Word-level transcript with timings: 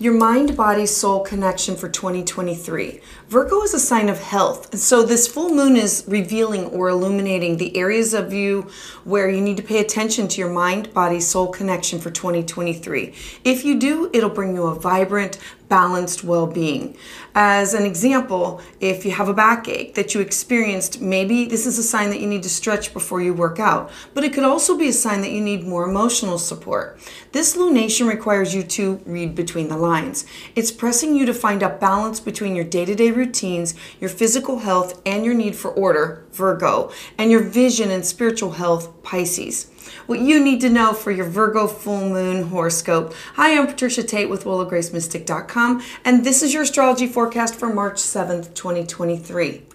your 0.00 0.12
mind 0.12 0.56
body 0.56 0.86
soul 0.86 1.24
connection 1.24 1.74
for 1.74 1.88
2023. 1.88 3.00
Virgo 3.28 3.62
is 3.62 3.74
a 3.74 3.80
sign 3.80 4.08
of 4.08 4.20
health. 4.20 4.70
And 4.70 4.80
so 4.80 5.02
this 5.02 5.26
full 5.26 5.52
moon 5.52 5.76
is 5.76 6.04
revealing 6.06 6.66
or 6.66 6.88
illuminating 6.88 7.56
the 7.56 7.76
areas 7.76 8.14
of 8.14 8.32
you 8.32 8.70
where 9.02 9.28
you 9.28 9.40
need 9.40 9.56
to 9.56 9.62
pay 9.62 9.80
attention 9.80 10.28
to 10.28 10.40
your 10.40 10.52
mind 10.52 10.94
body 10.94 11.18
soul 11.18 11.48
connection 11.48 11.98
for 11.98 12.10
2023. 12.10 13.12
If 13.42 13.64
you 13.64 13.78
do, 13.80 14.08
it'll 14.12 14.30
bring 14.30 14.54
you 14.54 14.66
a 14.66 14.74
vibrant, 14.74 15.38
balanced 15.68 16.24
well 16.24 16.46
being. 16.46 16.96
As 17.34 17.74
an 17.74 17.84
example, 17.84 18.60
if 18.80 19.04
you 19.04 19.12
have 19.12 19.28
a 19.28 19.34
backache 19.34 19.94
that 19.94 20.14
you 20.14 20.20
experienced, 20.20 21.00
maybe 21.00 21.44
this 21.44 21.66
is 21.66 21.78
a 21.78 21.82
sign 21.82 22.10
that 22.10 22.20
you 22.20 22.26
need 22.26 22.42
to 22.42 22.48
stretch 22.48 22.92
before 22.92 23.20
you 23.20 23.32
work 23.32 23.60
out, 23.60 23.90
but 24.14 24.24
it 24.24 24.32
could 24.32 24.44
also 24.44 24.76
be 24.76 24.88
a 24.88 24.92
sign 24.92 25.20
that 25.20 25.30
you 25.30 25.40
need 25.40 25.64
more 25.64 25.88
emotional 25.88 26.38
support. 26.38 26.98
This 27.32 27.56
lunation 27.56 28.08
requires 28.08 28.54
you 28.54 28.62
to 28.62 29.00
read 29.06 29.34
between 29.34 29.68
the 29.68 29.76
lines. 29.76 30.24
It's 30.56 30.72
pressing 30.72 31.14
you 31.14 31.26
to 31.26 31.34
find 31.34 31.62
a 31.62 31.68
balance 31.68 32.20
between 32.20 32.56
your 32.56 32.64
day 32.64 32.84
to 32.84 32.94
day 32.94 33.10
routines, 33.10 33.74
your 34.00 34.10
physical 34.10 34.60
health, 34.60 35.00
and 35.06 35.24
your 35.24 35.34
need 35.34 35.54
for 35.54 35.70
order, 35.70 36.24
Virgo, 36.32 36.90
and 37.16 37.30
your 37.30 37.42
vision 37.42 37.90
and 37.90 38.04
spiritual 38.04 38.52
health, 38.52 39.02
Pisces 39.02 39.70
what 40.06 40.20
you 40.20 40.42
need 40.42 40.60
to 40.62 40.70
know 40.70 40.92
for 40.92 41.10
your 41.10 41.26
Virgo 41.26 41.66
full 41.66 42.08
moon 42.08 42.48
horoscope. 42.48 43.14
Hi, 43.34 43.58
I'm 43.58 43.66
Patricia 43.66 44.02
Tate 44.02 44.30
with 44.30 44.44
WillowGraceMystic.com, 44.44 45.82
and 46.04 46.24
this 46.24 46.42
is 46.42 46.52
your 46.52 46.62
astrology 46.62 47.06
forecast 47.06 47.54
for 47.54 47.72
March 47.72 47.96
7th, 47.96 48.54
2023. 48.54 49.67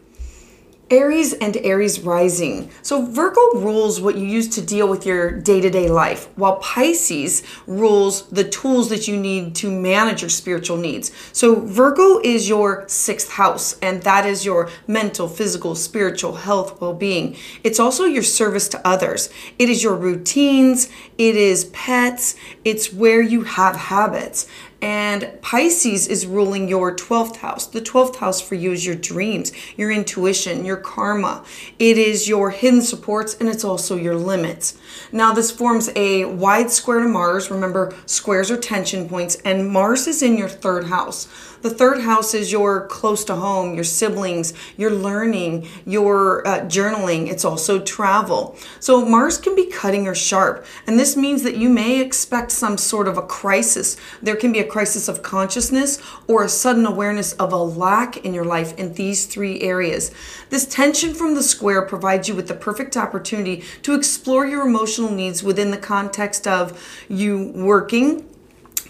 Aries 0.93 1.33
and 1.33 1.57
Aries 1.57 2.01
rising. 2.01 2.69
So 2.83 3.03
Virgo 3.03 3.41
rules 3.55 3.99
what 3.99 4.15
you 4.15 4.25
use 4.25 4.47
to 4.49 4.61
deal 4.61 4.87
with 4.87 5.07
your 5.07 5.31
day-to-day 5.31 5.89
life, 5.89 6.29
while 6.35 6.57
Pisces 6.57 7.41
rules 7.65 8.29
the 8.29 8.43
tools 8.43 8.89
that 8.89 9.07
you 9.07 9.17
need 9.17 9.55
to 9.55 9.71
manage 9.71 10.21
your 10.21 10.29
spiritual 10.29 10.77
needs. 10.77 11.11
So 11.31 11.55
Virgo 11.55 12.19
is 12.19 12.47
your 12.47 12.87
sixth 12.87 13.31
house, 13.31 13.75
and 13.81 14.03
that 14.03 14.27
is 14.27 14.45
your 14.45 14.69
mental, 14.85 15.27
physical, 15.27 15.73
spiritual 15.73 16.35
health, 16.35 16.79
well-being. 16.79 17.37
It's 17.63 17.79
also 17.79 18.05
your 18.05 18.21
service 18.21 18.69
to 18.69 18.87
others. 18.87 19.31
It 19.57 19.69
is 19.69 19.81
your 19.81 19.95
routines, 19.95 20.89
it 21.17 21.35
is 21.35 21.65
pets, 21.73 22.35
it's 22.63 22.93
where 22.93 23.21
you 23.23 23.45
have 23.45 23.75
habits. 23.75 24.47
And 24.83 25.41
Pisces 25.41 26.09
is 26.09 26.25
ruling 26.25 26.67
your 26.67 26.93
12th 26.93 27.37
house. 27.37 27.65
The 27.65 27.79
12th 27.79 28.17
house 28.17 28.41
for 28.41 28.55
you 28.55 28.73
is 28.73 28.85
your 28.85 28.97
dreams, 28.97 29.53
your 29.77 29.89
intuition, 29.89 30.65
your 30.65 30.75
karma. 30.75 31.45
It 31.79 31.97
is 31.97 32.27
your 32.27 32.49
hidden 32.49 32.81
supports 32.81 33.33
and 33.33 33.47
it's 33.47 33.63
also 33.63 33.95
your 33.95 34.15
limits. 34.15 34.77
Now, 35.11 35.33
this 35.33 35.51
forms 35.51 35.89
a 35.95 36.25
wide 36.25 36.71
square 36.71 36.99
to 36.99 37.07
Mars. 37.07 37.51
Remember, 37.51 37.93
squares 38.05 38.49
are 38.51 38.57
tension 38.57 39.07
points, 39.07 39.35
and 39.45 39.69
Mars 39.69 40.07
is 40.07 40.21
in 40.21 40.37
your 40.37 40.49
third 40.49 40.85
house. 40.85 41.27
The 41.63 41.69
third 41.69 42.01
house 42.01 42.33
is 42.33 42.51
your 42.51 42.87
close 42.87 43.23
to 43.23 43.35
home, 43.35 43.73
your 43.73 43.85
siblings, 43.85 44.53
your 44.75 44.91
learning, 44.91 45.65
your 45.85 46.45
uh, 46.45 46.59
journaling. 46.65 47.29
It's 47.29 47.45
also 47.45 47.79
travel. 47.79 48.57
So 48.81 49.05
Mars 49.05 49.37
can 49.37 49.55
be 49.55 49.67
cutting 49.67 50.05
or 50.05 50.13
sharp. 50.13 50.65
And 50.85 50.99
this 50.99 51.15
means 51.15 51.41
that 51.43 51.55
you 51.55 51.69
may 51.69 52.01
expect 52.01 52.51
some 52.51 52.77
sort 52.77 53.07
of 53.07 53.17
a 53.17 53.21
crisis. 53.21 53.95
There 54.21 54.35
can 54.35 54.51
be 54.51 54.59
a 54.59 54.67
crisis 54.67 55.07
of 55.07 55.23
consciousness 55.23 56.01
or 56.27 56.43
a 56.43 56.49
sudden 56.49 56.85
awareness 56.85 57.31
of 57.33 57.53
a 57.53 57.57
lack 57.57 58.17
in 58.17 58.33
your 58.33 58.43
life 58.43 58.77
in 58.77 58.95
these 58.95 59.25
three 59.25 59.61
areas. 59.61 60.11
This 60.49 60.65
tension 60.65 61.13
from 61.13 61.33
the 61.33 61.43
square 61.43 61.83
provides 61.83 62.27
you 62.27 62.35
with 62.35 62.49
the 62.49 62.55
perfect 62.55 62.97
opportunity 62.97 63.63
to 63.83 63.95
explore 63.95 64.45
your 64.45 64.65
emotional 64.83 65.11
needs 65.11 65.41
within 65.41 65.71
the 65.71 65.77
context 65.77 66.45
of 66.45 67.05
you 67.07 67.53
working 67.55 68.27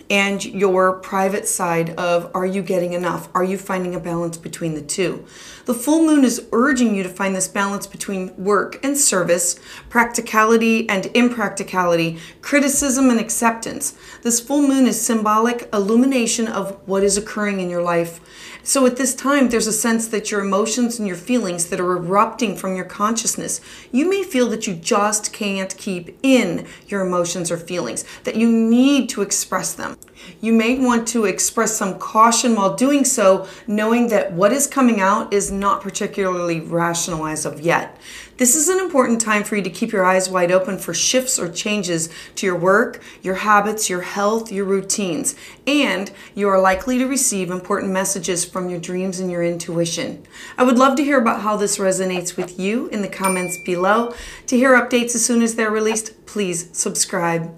and 0.09 0.43
your 0.43 0.93
private 0.93 1.47
side 1.47 1.91
of 1.91 2.31
are 2.33 2.47
you 2.47 2.63
getting 2.63 2.93
enough? 2.93 3.29
Are 3.35 3.43
you 3.43 3.59
finding 3.59 3.93
a 3.93 3.99
balance 3.99 4.35
between 4.35 4.73
the 4.73 4.81
two? 4.81 5.23
The 5.65 5.75
full 5.75 6.03
moon 6.03 6.23
is 6.23 6.47
urging 6.51 6.95
you 6.95 7.03
to 7.03 7.09
find 7.09 7.35
this 7.35 7.47
balance 7.47 7.85
between 7.85 8.35
work 8.43 8.83
and 8.83 8.97
service, 8.97 9.59
practicality 9.89 10.89
and 10.89 11.05
impracticality, 11.13 12.17
criticism 12.41 13.11
and 13.11 13.19
acceptance. 13.19 13.95
This 14.23 14.39
full 14.39 14.67
moon 14.67 14.87
is 14.87 14.99
symbolic 14.99 15.69
illumination 15.71 16.47
of 16.47 16.75
what 16.87 17.03
is 17.03 17.17
occurring 17.17 17.59
in 17.59 17.69
your 17.69 17.83
life. 17.83 18.19
So 18.65 18.85
at 18.85 18.95
this 18.95 19.13
time, 19.13 19.49
there's 19.49 19.67
a 19.67 19.73
sense 19.73 20.07
that 20.07 20.31
your 20.31 20.39
emotions 20.39 20.97
and 20.97 21.05
your 21.05 21.17
feelings 21.17 21.65
that 21.65 21.81
are 21.81 21.97
erupting 21.97 22.55
from 22.55 22.77
your 22.77 22.85
consciousness, 22.85 23.59
you 23.91 24.09
may 24.09 24.23
feel 24.23 24.47
that 24.51 24.65
you 24.65 24.73
just 24.73 25.33
can't 25.33 25.77
keep 25.77 26.17
in 26.23 26.65
your 26.87 27.05
emotions 27.05 27.51
or 27.51 27.57
feelings, 27.57 28.05
that 28.23 28.37
you 28.37 28.49
need 28.49 29.09
to 29.09 29.21
express 29.21 29.73
them. 29.73 29.97
You 30.39 30.53
may 30.53 30.79
want 30.79 31.09
to 31.09 31.25
express 31.25 31.75
some 31.75 31.99
caution 31.99 32.55
while 32.55 32.73
doing 32.73 33.03
so, 33.03 33.49
knowing 33.67 34.07
that 34.07 34.31
what 34.31 34.53
is 34.53 34.65
coming 34.65 35.01
out 35.01 35.33
is 35.33 35.51
not 35.51 35.81
particularly 35.81 36.61
rational 36.61 37.27
as 37.27 37.45
of 37.45 37.59
yet. 37.59 37.97
This 38.37 38.55
is 38.55 38.67
an 38.67 38.79
important 38.79 39.21
time 39.21 39.43
for 39.43 39.55
you 39.55 39.61
to 39.61 39.69
keep 39.69 39.91
your 39.91 40.03
eyes 40.03 40.27
wide 40.27 40.51
open 40.51 40.79
for 40.79 40.93
shifts 40.93 41.37
or 41.37 41.51
changes 41.51 42.09
to 42.35 42.47
your 42.47 42.55
work, 42.55 42.99
your 43.21 43.35
habits, 43.35 43.91
your 43.91 44.01
health, 44.01 44.51
your 44.51 44.65
routines, 44.65 45.35
and 45.67 46.11
you 46.33 46.49
are 46.49 46.59
likely 46.59 46.97
to 46.97 47.05
receive 47.05 47.51
important 47.51 47.91
messages 47.91 48.43
from 48.43 48.69
your 48.69 48.79
dreams 48.79 49.19
and 49.19 49.29
your 49.29 49.43
intuition. 49.43 50.25
I 50.57 50.63
would 50.63 50.79
love 50.79 50.97
to 50.97 51.03
hear 51.03 51.19
about 51.19 51.41
how 51.41 51.57
this 51.57 51.77
resonates 51.77 52.35
with 52.35 52.59
you 52.59 52.87
in 52.87 53.03
the 53.03 53.07
comments 53.07 53.59
below. 53.63 54.15
To 54.47 54.57
hear 54.57 54.71
updates 54.81 55.13
as 55.13 55.23
soon 55.23 55.43
as 55.43 55.53
they're 55.53 55.69
released, 55.69 56.25
please 56.25 56.75
subscribe. 56.75 57.53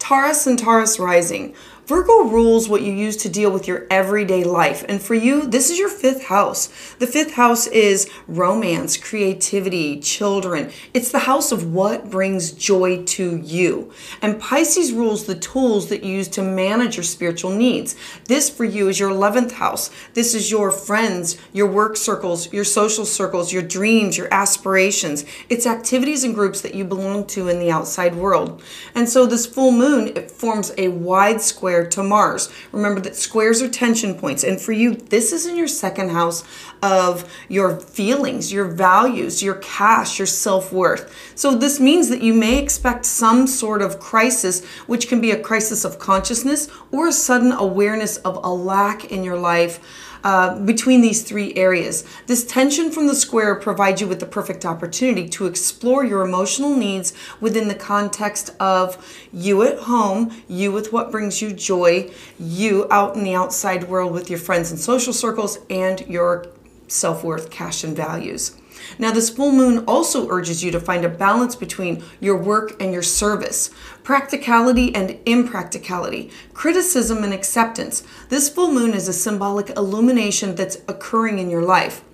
Taurus 0.00 0.48
and 0.48 0.58
Taurus 0.58 0.98
rising. 0.98 1.54
Virgo 1.84 2.22
rules 2.22 2.68
what 2.68 2.82
you 2.82 2.92
use 2.92 3.16
to 3.16 3.28
deal 3.28 3.50
with 3.50 3.66
your 3.66 3.88
everyday 3.90 4.44
life. 4.44 4.84
And 4.88 5.02
for 5.02 5.16
you, 5.16 5.48
this 5.48 5.68
is 5.68 5.80
your 5.80 5.88
fifth 5.88 6.26
house. 6.26 6.68
The 7.00 7.08
fifth 7.08 7.32
house 7.32 7.66
is 7.66 8.08
romance, 8.28 8.96
creativity, 8.96 9.98
children. 9.98 10.70
It's 10.94 11.10
the 11.10 11.18
house 11.18 11.50
of 11.50 11.74
what 11.74 12.08
brings 12.08 12.52
joy 12.52 13.02
to 13.04 13.36
you. 13.38 13.92
And 14.22 14.40
Pisces 14.40 14.92
rules 14.92 15.26
the 15.26 15.34
tools 15.34 15.88
that 15.88 16.04
you 16.04 16.12
use 16.12 16.28
to 16.28 16.42
manage 16.42 16.96
your 16.96 17.02
spiritual 17.02 17.50
needs. 17.50 17.96
This 18.26 18.48
for 18.48 18.64
you 18.64 18.88
is 18.88 19.00
your 19.00 19.10
11th 19.10 19.52
house. 19.52 19.90
This 20.14 20.34
is 20.36 20.52
your 20.52 20.70
friends, 20.70 21.36
your 21.52 21.66
work 21.66 21.96
circles, 21.96 22.52
your 22.52 22.64
social 22.64 23.04
circles, 23.04 23.52
your 23.52 23.62
dreams, 23.62 24.16
your 24.16 24.32
aspirations. 24.32 25.24
It's 25.48 25.66
activities 25.66 26.22
and 26.22 26.32
groups 26.32 26.60
that 26.60 26.76
you 26.76 26.84
belong 26.84 27.26
to 27.28 27.48
in 27.48 27.58
the 27.58 27.72
outside 27.72 28.14
world. 28.14 28.62
And 28.94 29.08
so 29.08 29.26
this 29.26 29.46
full 29.46 29.72
moon, 29.72 30.08
it 30.16 30.30
forms 30.30 30.72
a 30.78 30.86
wide 30.86 31.40
square 31.40 31.71
square 31.72 31.86
to 31.86 32.02
Mars. 32.02 32.52
Remember 32.70 33.00
that 33.00 33.16
squares 33.16 33.62
are 33.62 33.68
tension 33.68 34.14
points. 34.14 34.44
And 34.44 34.60
for 34.60 34.72
you, 34.72 34.94
this 34.94 35.32
is 35.32 35.46
in 35.46 35.56
your 35.56 35.68
second 35.68 36.10
house 36.10 36.44
of 36.82 37.32
your 37.48 37.80
feelings, 37.80 38.52
your 38.52 38.66
values, 38.66 39.42
your 39.42 39.54
cash, 39.54 40.18
your 40.18 40.26
self 40.26 40.70
worth. 40.70 41.10
So 41.34 41.56
this 41.56 41.80
means 41.80 42.10
that 42.10 42.22
you 42.22 42.34
may 42.34 42.58
expect 42.58 43.06
some 43.06 43.46
sort 43.46 43.80
of 43.80 43.98
crisis, 43.98 44.62
which 44.86 45.08
can 45.08 45.22
be 45.22 45.30
a 45.30 45.40
crisis 45.40 45.82
of 45.86 45.98
consciousness 45.98 46.68
or 46.90 47.08
a 47.08 47.12
sudden 47.12 47.52
awareness 47.52 48.18
of 48.18 48.36
a 48.44 48.52
lack 48.52 49.06
in 49.06 49.24
your 49.24 49.38
life 49.38 49.80
uh, 50.24 50.58
between 50.60 51.00
these 51.00 51.22
three 51.22 51.54
areas. 51.54 52.04
This 52.26 52.44
tension 52.44 52.90
from 52.90 53.06
the 53.06 53.14
square 53.14 53.54
provides 53.54 54.00
you 54.00 54.08
with 54.08 54.20
the 54.20 54.26
perfect 54.26 54.64
opportunity 54.64 55.28
to 55.30 55.46
explore 55.46 56.04
your 56.04 56.22
emotional 56.22 56.76
needs 56.76 57.12
within 57.40 57.68
the 57.68 57.74
context 57.74 58.50
of 58.60 59.26
you 59.32 59.62
at 59.62 59.78
home, 59.80 60.32
you 60.48 60.72
with 60.72 60.92
what 60.92 61.10
brings 61.10 61.42
you 61.42 61.52
joy, 61.52 62.10
you 62.38 62.86
out 62.90 63.16
in 63.16 63.24
the 63.24 63.34
outside 63.34 63.84
world 63.84 64.12
with 64.12 64.30
your 64.30 64.38
friends 64.38 64.70
and 64.70 64.80
social 64.80 65.12
circles, 65.12 65.58
and 65.68 66.06
your 66.08 66.46
self 66.88 67.24
worth, 67.24 67.50
cash, 67.50 67.84
and 67.84 67.96
values. 67.96 68.56
Now, 68.98 69.12
this 69.12 69.30
full 69.30 69.52
moon 69.52 69.84
also 69.86 70.28
urges 70.28 70.62
you 70.62 70.70
to 70.70 70.80
find 70.80 71.04
a 71.04 71.08
balance 71.08 71.56
between 71.56 72.02
your 72.20 72.36
work 72.36 72.80
and 72.80 72.92
your 72.92 73.02
service, 73.02 73.70
practicality 74.02 74.94
and 74.94 75.18
impracticality, 75.26 76.30
criticism 76.54 77.24
and 77.24 77.32
acceptance. 77.32 78.02
This 78.28 78.48
full 78.48 78.72
moon 78.72 78.92
is 78.92 79.08
a 79.08 79.12
symbolic 79.12 79.70
illumination 79.70 80.54
that's 80.54 80.78
occurring 80.88 81.38
in 81.38 81.50
your 81.50 81.62
life. 81.62 82.04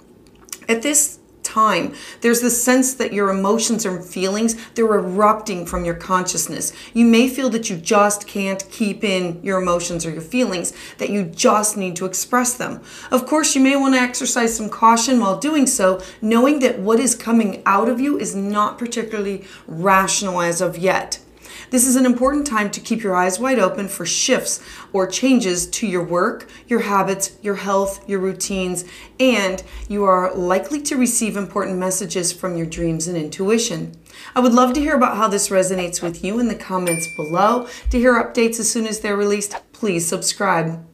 At 0.69 0.83
this 0.83 1.18
time. 1.49 1.95
There's 2.21 2.41
the 2.41 2.51
sense 2.51 2.95
that 2.95 3.13
your 3.13 3.31
emotions 3.31 3.87
and 3.87 4.05
feelings, 4.05 4.55
they're 4.75 4.85
erupting 4.85 5.67
from 5.67 5.85
your 5.85 5.95
consciousness. 5.95 6.73
You 6.93 7.07
may 7.07 7.29
feel 7.29 7.49
that 7.51 7.71
you 7.71 7.77
just 7.77 8.27
can't 8.27 8.69
keep 8.71 9.03
in 9.03 9.41
your 9.43 9.61
emotions 9.61 10.05
or 10.05 10.11
your 10.11 10.21
feelings, 10.21 10.73
that 10.99 11.11
you 11.11 11.25
just 11.25 11.77
need 11.77 11.97
to 11.97 12.07
express 12.07 12.55
them. 12.55 12.83
Of 13.11 13.27
course, 13.27 13.55
you 13.55 13.63
may 13.63 13.77
want 13.77 13.95
to 13.95 14.01
exercise 14.01 14.57
some 14.57 14.69
caution 14.69 15.21
while 15.21 15.39
doing 15.39 15.67
so, 15.67 16.03
knowing 16.21 16.61
that 16.61 16.79
what 16.79 17.01
is 17.01 17.15
coming 17.15 17.63
out 17.65 17.89
of 17.89 18.01
you 18.01 18.19
is 18.19 18.35
not 18.35 18.79
particularly 18.79 19.45
rational 19.67 20.43
as 20.43 20.61
of 20.61 20.77
yet. 20.77 21.21
This 21.71 21.87
is 21.87 21.97
an 21.97 22.07
important 22.07 22.47
time 22.47 22.71
to 22.71 22.81
keep 22.81 23.03
your 23.03 23.15
eyes 23.15 23.39
wide 23.39 23.59
open 23.59 23.89
for 23.89 24.07
shifts 24.07 24.63
or 24.93 25.07
changes 25.07 25.67
to 25.71 25.87
your 25.87 26.05
work, 26.05 26.49
your 26.67 26.81
habits, 26.81 27.37
your 27.43 27.57
health, 27.57 28.09
your 28.09 28.21
routines, 28.21 28.85
and 29.21 29.63
you 29.89 30.05
are 30.05 30.35
likely 30.35 30.81
to 30.83 30.97
receive 30.97 31.37
important 31.37 31.79
messages 31.79 32.33
from 32.33 32.57
your 32.57 32.67
dreams 32.67 33.07
and 33.07 33.17
intuition. 33.17 33.95
I 34.35 34.41
would 34.41 34.55
love 34.55 34.73
to 34.75 34.81
hear 34.81 34.97
about 34.97 35.17
how 35.17 35.29
this 35.29 35.51
resonates 35.51 36.03
with 36.03 36.25
you 36.25 36.41
in 36.41 36.49
the 36.49 36.55
comments 36.55 37.07
below. 37.17 37.69
To 37.91 37.99
hear 37.99 38.15
updates 38.15 38.59
as 38.59 38.71
soon 38.71 38.87
as 38.87 39.01
they're 39.01 39.17
released, 39.17 39.55
please 39.73 40.07
subscribe. 40.07 40.88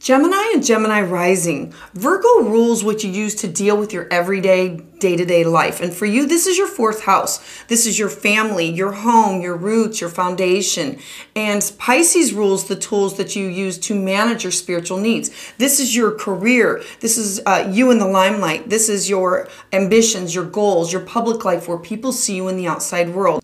Gemini 0.00 0.52
and 0.54 0.64
Gemini 0.64 1.02
rising. 1.02 1.74
Virgo 1.92 2.40
rules 2.40 2.82
what 2.82 3.04
you 3.04 3.10
use 3.10 3.34
to 3.34 3.46
deal 3.46 3.76
with 3.76 3.92
your 3.92 4.08
everyday, 4.10 4.78
day 4.98 5.14
to 5.14 5.26
day 5.26 5.44
life. 5.44 5.82
And 5.82 5.92
for 5.92 6.06
you, 6.06 6.26
this 6.26 6.46
is 6.46 6.56
your 6.56 6.68
fourth 6.68 7.04
house. 7.04 7.64
This 7.64 7.84
is 7.84 7.98
your 7.98 8.08
family, 8.08 8.64
your 8.64 8.92
home, 8.92 9.42
your 9.42 9.58
roots, 9.58 10.00
your 10.00 10.08
foundation. 10.08 10.98
And 11.36 11.70
Pisces 11.76 12.32
rules 12.32 12.66
the 12.66 12.76
tools 12.76 13.18
that 13.18 13.36
you 13.36 13.46
use 13.46 13.76
to 13.80 13.94
manage 13.94 14.42
your 14.42 14.52
spiritual 14.52 14.96
needs. 14.96 15.30
This 15.58 15.78
is 15.78 15.94
your 15.94 16.12
career. 16.12 16.82
This 17.00 17.18
is 17.18 17.42
uh, 17.44 17.70
you 17.70 17.90
in 17.90 17.98
the 17.98 18.08
limelight. 18.08 18.70
This 18.70 18.88
is 18.88 19.10
your 19.10 19.48
ambitions, 19.70 20.34
your 20.34 20.46
goals, 20.46 20.94
your 20.94 21.02
public 21.02 21.44
life 21.44 21.68
where 21.68 21.76
people 21.76 22.12
see 22.12 22.36
you 22.36 22.48
in 22.48 22.56
the 22.56 22.66
outside 22.66 23.10
world. 23.10 23.39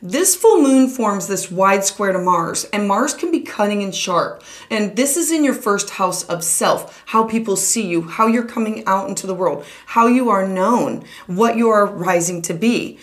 This 0.00 0.36
full 0.36 0.62
moon 0.62 0.88
forms 0.88 1.26
this 1.26 1.50
wide 1.50 1.82
square 1.82 2.12
to 2.12 2.20
Mars, 2.20 2.64
and 2.72 2.86
Mars 2.86 3.14
can 3.14 3.32
be 3.32 3.40
cutting 3.40 3.82
and 3.82 3.92
sharp. 3.92 4.44
And 4.70 4.94
this 4.94 5.16
is 5.16 5.32
in 5.32 5.42
your 5.42 5.54
first 5.54 5.90
house 5.90 6.22
of 6.24 6.44
self, 6.44 7.02
how 7.06 7.24
people 7.24 7.56
see 7.56 7.84
you, 7.84 8.02
how 8.02 8.28
you're 8.28 8.44
coming 8.44 8.84
out 8.86 9.08
into 9.08 9.26
the 9.26 9.34
world, 9.34 9.64
how 9.86 10.06
you 10.06 10.30
are 10.30 10.46
known, 10.46 11.04
what 11.26 11.56
you 11.56 11.68
are 11.70 11.84
rising 11.84 12.42
to 12.42 12.54
be. 12.54 12.98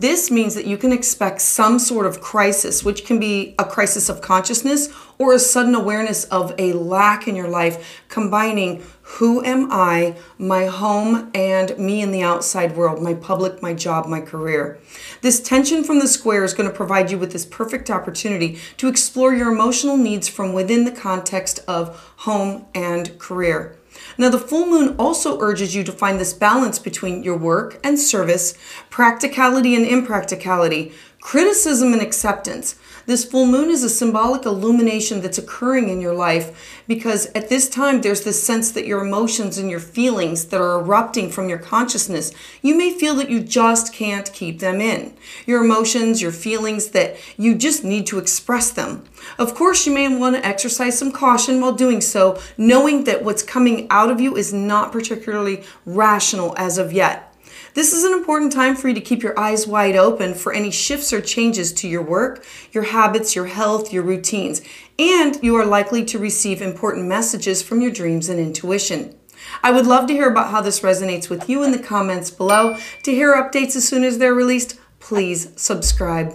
This 0.00 0.30
means 0.30 0.54
that 0.54 0.64
you 0.64 0.78
can 0.78 0.92
expect 0.92 1.40
some 1.40 1.80
sort 1.80 2.06
of 2.06 2.20
crisis, 2.20 2.84
which 2.84 3.04
can 3.04 3.18
be 3.18 3.56
a 3.58 3.64
crisis 3.64 4.08
of 4.08 4.20
consciousness 4.20 4.90
or 5.18 5.34
a 5.34 5.40
sudden 5.40 5.74
awareness 5.74 6.22
of 6.26 6.54
a 6.56 6.72
lack 6.72 7.26
in 7.26 7.34
your 7.34 7.48
life, 7.48 8.04
combining 8.08 8.84
who 9.02 9.44
am 9.44 9.72
I, 9.72 10.14
my 10.38 10.66
home, 10.66 11.32
and 11.34 11.76
me 11.76 12.00
in 12.00 12.12
the 12.12 12.22
outside 12.22 12.76
world, 12.76 13.02
my 13.02 13.14
public, 13.14 13.60
my 13.60 13.74
job, 13.74 14.06
my 14.06 14.20
career. 14.20 14.78
This 15.20 15.40
tension 15.40 15.82
from 15.82 15.98
the 15.98 16.06
square 16.06 16.44
is 16.44 16.54
going 16.54 16.70
to 16.70 16.76
provide 16.76 17.10
you 17.10 17.18
with 17.18 17.32
this 17.32 17.44
perfect 17.44 17.90
opportunity 17.90 18.60
to 18.76 18.86
explore 18.86 19.34
your 19.34 19.50
emotional 19.50 19.96
needs 19.96 20.28
from 20.28 20.52
within 20.52 20.84
the 20.84 20.92
context 20.92 21.58
of 21.66 22.14
home 22.18 22.66
and 22.72 23.18
career. 23.18 23.77
Now, 24.16 24.30
the 24.30 24.38
full 24.38 24.66
moon 24.66 24.96
also 24.98 25.40
urges 25.40 25.74
you 25.74 25.84
to 25.84 25.92
find 25.92 26.18
this 26.18 26.32
balance 26.32 26.78
between 26.78 27.22
your 27.22 27.36
work 27.36 27.78
and 27.84 27.98
service, 27.98 28.54
practicality 28.90 29.74
and 29.74 29.86
impracticality, 29.86 30.92
criticism 31.20 31.92
and 31.92 32.02
acceptance. 32.02 32.76
This 33.08 33.24
full 33.24 33.46
moon 33.46 33.70
is 33.70 33.82
a 33.82 33.88
symbolic 33.88 34.44
illumination 34.44 35.22
that's 35.22 35.38
occurring 35.38 35.88
in 35.88 35.98
your 35.98 36.12
life 36.12 36.82
because 36.86 37.24
at 37.34 37.48
this 37.48 37.66
time 37.66 38.02
there's 38.02 38.22
this 38.22 38.44
sense 38.44 38.70
that 38.72 38.84
your 38.84 39.02
emotions 39.02 39.56
and 39.56 39.70
your 39.70 39.80
feelings 39.80 40.44
that 40.48 40.60
are 40.60 40.78
erupting 40.78 41.30
from 41.30 41.48
your 41.48 41.56
consciousness, 41.56 42.32
you 42.60 42.76
may 42.76 42.90
feel 42.92 43.14
that 43.14 43.30
you 43.30 43.40
just 43.40 43.94
can't 43.94 44.30
keep 44.34 44.58
them 44.58 44.82
in. 44.82 45.16
Your 45.46 45.64
emotions, 45.64 46.20
your 46.20 46.32
feelings 46.32 46.88
that 46.88 47.16
you 47.38 47.54
just 47.54 47.82
need 47.82 48.06
to 48.08 48.18
express 48.18 48.70
them. 48.70 49.06
Of 49.38 49.54
course, 49.54 49.86
you 49.86 49.94
may 49.94 50.14
want 50.14 50.36
to 50.36 50.46
exercise 50.46 50.98
some 50.98 51.10
caution 51.10 51.62
while 51.62 51.72
doing 51.72 52.02
so, 52.02 52.38
knowing 52.58 53.04
that 53.04 53.24
what's 53.24 53.42
coming 53.42 53.86
out 53.88 54.10
of 54.10 54.20
you 54.20 54.36
is 54.36 54.52
not 54.52 54.92
particularly 54.92 55.64
rational 55.86 56.54
as 56.58 56.76
of 56.76 56.92
yet. 56.92 57.27
This 57.74 57.92
is 57.92 58.04
an 58.04 58.12
important 58.12 58.52
time 58.52 58.74
for 58.74 58.88
you 58.88 58.94
to 58.94 59.00
keep 59.00 59.22
your 59.22 59.38
eyes 59.38 59.66
wide 59.66 59.96
open 59.96 60.34
for 60.34 60.52
any 60.52 60.70
shifts 60.70 61.12
or 61.12 61.20
changes 61.20 61.72
to 61.74 61.88
your 61.88 62.02
work, 62.02 62.44
your 62.72 62.84
habits, 62.84 63.36
your 63.36 63.46
health, 63.46 63.92
your 63.92 64.02
routines, 64.02 64.62
and 64.98 65.38
you 65.42 65.54
are 65.56 65.66
likely 65.66 66.04
to 66.06 66.18
receive 66.18 66.62
important 66.62 67.06
messages 67.06 67.62
from 67.62 67.80
your 67.80 67.90
dreams 67.90 68.28
and 68.28 68.40
intuition. 68.40 69.14
I 69.62 69.70
would 69.70 69.86
love 69.86 70.06
to 70.08 70.14
hear 70.14 70.30
about 70.30 70.50
how 70.50 70.60
this 70.60 70.80
resonates 70.80 71.28
with 71.30 71.48
you 71.48 71.62
in 71.62 71.72
the 71.72 71.78
comments 71.78 72.30
below. 72.30 72.76
To 73.04 73.12
hear 73.12 73.34
updates 73.34 73.76
as 73.76 73.86
soon 73.86 74.02
as 74.02 74.18
they're 74.18 74.34
released, 74.34 74.78
please 74.98 75.50
subscribe. 75.56 76.34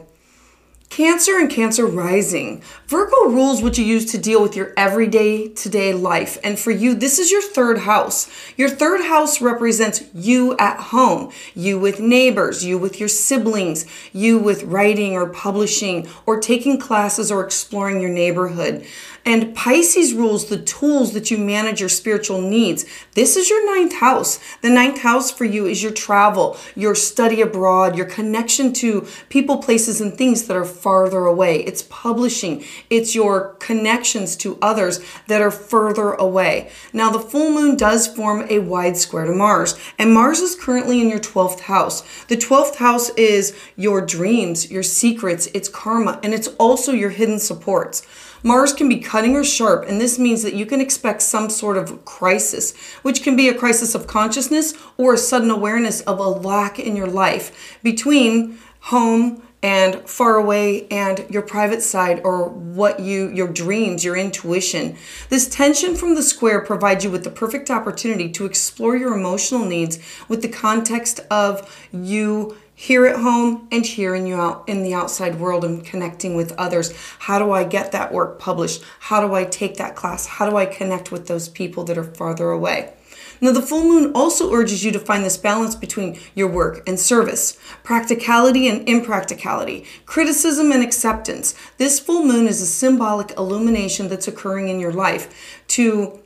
Cancer 0.96 1.40
and 1.40 1.50
Cancer 1.50 1.88
rising. 1.88 2.62
Virgo 2.86 3.26
rules 3.26 3.64
what 3.64 3.80
you 3.80 3.84
use 3.84 4.12
to 4.12 4.20
deal 4.20 4.44
with 4.44 4.56
your 4.56 4.74
everyday 4.78 5.48
today 5.48 5.92
life. 5.92 6.38
And 6.44 6.60
for 6.60 6.70
you, 6.70 6.94
this 6.94 7.18
is 7.18 7.32
your 7.32 7.42
third 7.42 7.80
house. 7.80 8.30
Your 8.58 8.70
third 8.70 9.02
house 9.02 9.42
represents 9.42 10.04
you 10.14 10.56
at 10.58 10.80
home, 10.80 11.32
you 11.56 11.80
with 11.80 12.00
neighbors, 12.00 12.64
you 12.64 12.78
with 12.78 13.00
your 13.00 13.10
siblings, 13.10 13.88
you 14.12 14.38
with 14.38 14.62
writing 14.66 15.14
or 15.14 15.26
publishing 15.26 16.08
or 16.28 16.40
taking 16.40 16.80
classes 16.80 17.32
or 17.32 17.44
exploring 17.44 18.00
your 18.00 18.12
neighborhood. 18.12 18.86
And 19.26 19.56
Pisces 19.56 20.14
rules 20.14 20.48
the 20.50 20.62
tools 20.62 21.14
that 21.14 21.32
you 21.32 21.38
manage 21.38 21.80
your 21.80 21.90
spiritual 21.90 22.42
needs. 22.42 22.86
This 23.14 23.38
is 23.38 23.50
your 23.50 23.66
ninth 23.66 23.96
house. 23.96 24.38
The 24.62 24.70
ninth 24.70 25.00
house 25.00 25.32
for 25.32 25.46
you 25.46 25.66
is 25.66 25.82
your 25.82 25.94
travel, 25.94 26.58
your 26.76 26.94
study 26.94 27.40
abroad, 27.40 27.96
your 27.96 28.06
connection 28.06 28.74
to 28.74 29.08
people, 29.30 29.58
places, 29.58 30.02
and 30.02 30.14
things 30.14 30.46
that 30.48 30.58
are 30.58 30.66
farther 30.84 31.26
away. 31.26 31.64
It's 31.64 31.82
publishing, 31.84 32.66
it's 32.90 33.16
your 33.16 33.56
connections 33.56 34.36
to 34.38 34.60
others 34.62 35.00
that 35.28 35.42
are 35.42 35.50
further 35.50 36.12
away. 36.12 36.70
Now, 36.92 37.10
the 37.10 37.20
full 37.20 37.52
moon 37.52 37.78
does 37.78 38.06
form 38.06 38.46
a 38.50 38.60
wide 38.60 38.98
square 38.98 39.26
to 39.26 39.32
Mars, 39.32 39.80
and 39.98 40.14
Mars 40.14 40.40
is 40.40 40.56
currently 40.56 41.02
in 41.02 41.10
your 41.10 41.20
12th 41.20 41.62
house. 41.62 42.02
The 42.26 42.36
12th 42.36 42.76
house 42.76 43.10
is 43.12 43.58
your 43.78 44.06
dreams, 44.06 44.70
your 44.70 44.84
secrets, 44.84 45.48
it's 45.54 45.70
karma, 45.70 46.20
and 46.22 46.34
it's 46.34 46.50
also 46.60 46.92
your 46.92 47.12
hidden 47.12 47.40
supports. 47.40 48.06
Mars 48.46 48.74
can 48.74 48.90
be 48.90 49.00
cutting 49.00 49.38
or 49.38 49.44
sharp, 49.44 49.88
and 49.88 50.02
this 50.02 50.20
means 50.20 50.44
that 50.44 50.54
you 50.54 50.66
can 50.66 50.82
expect 50.82 51.22
some 51.22 51.50
sort 51.50 51.78
of 51.78 52.04
crisis, 52.04 52.76
which 53.02 53.24
can 53.24 53.38
be 53.38 53.48
a 53.48 53.58
crisis 53.58 53.96
of 53.96 54.06
consciousness 54.06 54.74
or 54.98 55.14
a 55.14 55.18
sudden 55.18 55.50
awareness 55.50 56.02
of 56.02 56.20
a 56.20 56.28
lack 56.28 56.78
in 56.78 56.98
your 56.98 57.08
life 57.08 57.80
between 57.82 58.58
home 58.82 59.42
and 59.64 60.08
far 60.08 60.36
away 60.36 60.86
and 60.90 61.26
your 61.30 61.42
private 61.42 61.82
side 61.82 62.22
or 62.26 62.50
what 62.50 63.00
you 63.00 63.30
your 63.30 63.48
dreams 63.48 64.04
your 64.04 64.18
intuition. 64.18 64.96
This 65.30 65.48
tension 65.48 65.96
from 65.96 66.16
the 66.16 66.22
square 66.22 66.62
provides 66.62 67.06
you 67.06 67.10
with 67.10 67.24
the 67.24 67.32
perfect 67.32 67.72
opportunity 67.72 68.30
to 68.34 68.46
explore 68.46 68.98
your 68.98 69.16
emotional 69.16 69.66
needs 69.66 69.98
with 70.28 70.42
the 70.42 70.50
context 70.50 71.22
of 71.32 71.88
you 71.94 72.58
here 72.76 73.06
at 73.06 73.20
home 73.20 73.68
and 73.72 73.86
here 73.86 74.14
in 74.16 74.26
you 74.26 74.36
out 74.36 74.68
in 74.68 74.84
the 74.84 74.94
outside 74.94 75.40
world 75.40 75.64
and 75.64 75.86
connecting 75.86 76.36
with 76.36 76.52
others. 76.54 76.94
How 77.20 77.40
do 77.40 77.52
i 77.52 77.64
get 77.64 77.94
that 77.94 78.12
work 78.12 78.40
published? 78.40 78.84
How 79.00 79.26
do 79.26 79.34
i 79.34 79.46
take 79.46 79.78
that 79.78 79.96
class? 79.96 80.26
How 80.26 80.50
do 80.50 80.58
i 80.58 80.66
connect 80.66 81.12
with 81.12 81.28
those 81.28 81.48
people 81.48 81.86
that 81.86 81.98
are 81.98 82.04
farther 82.04 82.50
away 82.50 82.94
now, 83.44 83.52
the 83.52 83.62
full 83.62 83.84
moon 83.84 84.14
also 84.16 84.54
urges 84.54 84.86
you 84.86 84.94
to 84.94 85.00
find 85.00 85.26
this 85.26 85.36
balance 85.36 85.76
between 85.76 86.18
your 86.34 86.48
work 86.48 86.82
and 86.88 86.98
service, 86.98 87.60
practicality 87.84 88.70
and 88.70 88.88
impracticality, 88.88 89.86
criticism 90.06 90.72
and 90.72 90.82
acceptance. 90.82 91.54
This 91.78 92.00
full 92.00 92.24
moon 92.24 92.48
is 92.48 92.62
a 92.62 92.66
symbolic 92.66 93.38
illumination 93.38 94.08
that's 94.08 94.30
occurring 94.30 94.70
in 94.70 94.80
your 94.80 94.94
life 94.94 95.62
to 95.68 96.23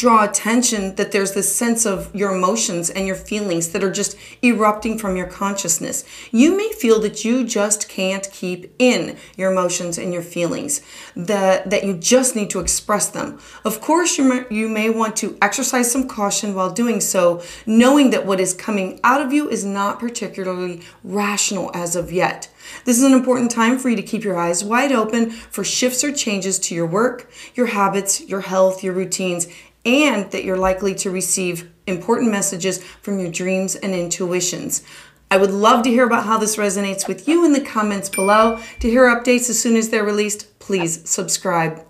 draw 0.00 0.24
attention 0.24 0.94
that 0.94 1.12
there's 1.12 1.32
this 1.32 1.54
sense 1.54 1.84
of 1.84 2.12
your 2.14 2.34
emotions 2.34 2.88
and 2.88 3.06
your 3.06 3.14
feelings 3.14 3.68
that 3.68 3.84
are 3.84 3.92
just 3.92 4.16
erupting 4.42 4.96
from 4.96 5.14
your 5.14 5.26
consciousness. 5.26 6.06
You 6.30 6.56
may 6.56 6.72
feel 6.72 7.00
that 7.00 7.22
you 7.22 7.44
just 7.44 7.86
can't 7.86 8.26
keep 8.32 8.74
in 8.78 9.18
your 9.36 9.52
emotions 9.52 9.98
and 9.98 10.10
your 10.10 10.22
feelings, 10.22 10.80
that, 11.14 11.68
that 11.68 11.84
you 11.84 11.98
just 11.98 12.34
need 12.34 12.48
to 12.48 12.60
express 12.60 13.10
them. 13.10 13.38
Of 13.62 13.82
course, 13.82 14.16
you 14.16 14.24
may, 14.24 14.44
you 14.50 14.70
may 14.70 14.88
want 14.88 15.16
to 15.16 15.36
exercise 15.42 15.92
some 15.92 16.08
caution 16.08 16.54
while 16.54 16.72
doing 16.72 17.02
so, 17.02 17.42
knowing 17.66 18.08
that 18.08 18.24
what 18.24 18.40
is 18.40 18.54
coming 18.54 19.00
out 19.04 19.20
of 19.20 19.34
you 19.34 19.50
is 19.50 19.66
not 19.66 20.00
particularly 20.00 20.80
rational 21.04 21.70
as 21.74 21.94
of 21.94 22.10
yet. 22.10 22.48
This 22.84 22.96
is 22.96 23.04
an 23.04 23.12
important 23.12 23.50
time 23.50 23.78
for 23.78 23.90
you 23.90 23.96
to 23.96 24.02
keep 24.02 24.24
your 24.24 24.38
eyes 24.38 24.64
wide 24.64 24.92
open 24.92 25.30
for 25.30 25.64
shifts 25.64 26.04
or 26.04 26.12
changes 26.12 26.58
to 26.60 26.74
your 26.74 26.86
work, 26.86 27.30
your 27.54 27.66
habits, 27.66 28.20
your 28.22 28.42
health, 28.42 28.82
your 28.82 28.94
routines, 28.94 29.48
and 29.84 30.30
that 30.30 30.44
you're 30.44 30.56
likely 30.56 30.94
to 30.96 31.10
receive 31.10 31.70
important 31.86 32.30
messages 32.30 32.82
from 32.82 33.18
your 33.18 33.30
dreams 33.30 33.74
and 33.76 33.94
intuitions. 33.94 34.82
I 35.30 35.36
would 35.36 35.52
love 35.52 35.84
to 35.84 35.90
hear 35.90 36.06
about 36.06 36.26
how 36.26 36.38
this 36.38 36.56
resonates 36.56 37.06
with 37.06 37.28
you 37.28 37.44
in 37.44 37.52
the 37.52 37.60
comments 37.60 38.08
below. 38.08 38.60
To 38.80 38.90
hear 38.90 39.04
updates 39.04 39.48
as 39.48 39.60
soon 39.60 39.76
as 39.76 39.88
they're 39.88 40.04
released, 40.04 40.58
please 40.58 41.08
subscribe. 41.08 41.89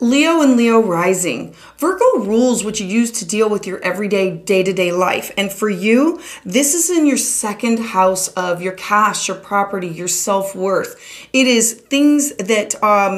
Leo 0.00 0.40
and 0.40 0.56
Leo 0.56 0.80
rising. 0.80 1.54
Virgo 1.78 2.18
rules 2.18 2.64
what 2.64 2.80
you 2.80 2.86
use 2.86 3.10
to 3.12 3.24
deal 3.24 3.48
with 3.48 3.66
your 3.66 3.80
everyday 3.82 4.36
day 4.36 4.62
to 4.62 4.72
day 4.72 4.92
life. 4.92 5.30
And 5.36 5.52
for 5.52 5.68
you, 5.68 6.20
this 6.44 6.74
is 6.74 6.90
in 6.90 7.06
your 7.06 7.16
second 7.16 7.78
house 7.78 8.28
of 8.28 8.60
your 8.60 8.72
cash, 8.72 9.28
your 9.28 9.36
property, 9.36 9.88
your 9.88 10.08
self 10.08 10.54
worth. 10.54 11.00
It 11.32 11.46
is 11.46 11.74
things 11.74 12.34
that, 12.36 12.74
um, 12.82 13.16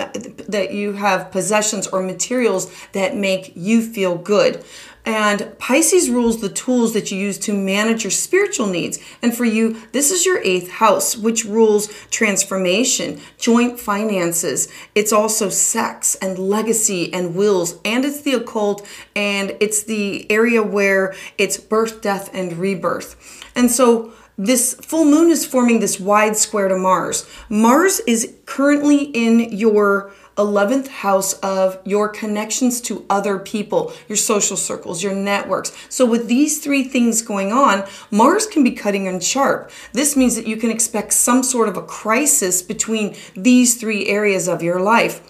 that 0.48 0.72
you 0.72 0.92
have 0.92 1.30
possessions 1.30 1.86
or 1.86 2.02
materials 2.02 2.70
that 2.92 3.16
make 3.16 3.52
you 3.54 3.82
feel 3.82 4.16
good. 4.16 4.64
And 5.06 5.56
Pisces 5.60 6.10
rules 6.10 6.40
the 6.40 6.48
tools 6.48 6.92
that 6.94 7.12
you 7.12 7.18
use 7.18 7.38
to 7.38 7.52
manage 7.52 8.02
your 8.02 8.10
spiritual 8.10 8.66
needs. 8.66 8.98
And 9.22 9.34
for 9.34 9.44
you, 9.44 9.80
this 9.92 10.10
is 10.10 10.26
your 10.26 10.42
eighth 10.42 10.68
house, 10.68 11.16
which 11.16 11.44
rules 11.44 11.86
transformation, 12.10 13.20
joint 13.38 13.78
finances. 13.78 14.68
It's 14.96 15.12
also 15.12 15.48
sex 15.48 16.16
and 16.16 16.36
legacy 16.40 17.14
and 17.14 17.36
wills, 17.36 17.78
and 17.84 18.04
it's 18.04 18.22
the 18.22 18.32
occult, 18.32 18.84
and 19.14 19.56
it's 19.60 19.84
the 19.84 20.28
area 20.28 20.60
where 20.60 21.14
it's 21.38 21.56
birth, 21.56 22.02
death, 22.02 22.28
and 22.34 22.54
rebirth. 22.54 23.44
And 23.54 23.70
so, 23.70 24.12
this 24.38 24.74
full 24.74 25.06
moon 25.06 25.30
is 25.30 25.46
forming 25.46 25.80
this 25.80 25.98
wide 25.98 26.36
square 26.36 26.68
to 26.68 26.76
Mars. 26.76 27.26
Mars 27.48 28.00
is 28.00 28.34
currently 28.44 29.04
in 29.04 29.50
your 29.50 30.12
11th 30.36 30.88
house 30.88 31.32
of 31.34 31.78
your 31.84 32.08
connections 32.08 32.80
to 32.82 33.06
other 33.08 33.38
people, 33.38 33.92
your 34.08 34.16
social 34.16 34.56
circles, 34.56 35.02
your 35.02 35.14
networks. 35.14 35.72
So, 35.88 36.04
with 36.04 36.28
these 36.28 36.62
three 36.62 36.84
things 36.84 37.22
going 37.22 37.52
on, 37.52 37.84
Mars 38.10 38.46
can 38.46 38.62
be 38.62 38.72
cutting 38.72 39.08
and 39.08 39.22
sharp. 39.22 39.70
This 39.92 40.16
means 40.16 40.36
that 40.36 40.46
you 40.46 40.56
can 40.56 40.70
expect 40.70 41.12
some 41.12 41.42
sort 41.42 41.68
of 41.68 41.76
a 41.76 41.82
crisis 41.82 42.62
between 42.62 43.16
these 43.34 43.76
three 43.76 44.06
areas 44.08 44.48
of 44.48 44.62
your 44.62 44.80
life. 44.80 45.20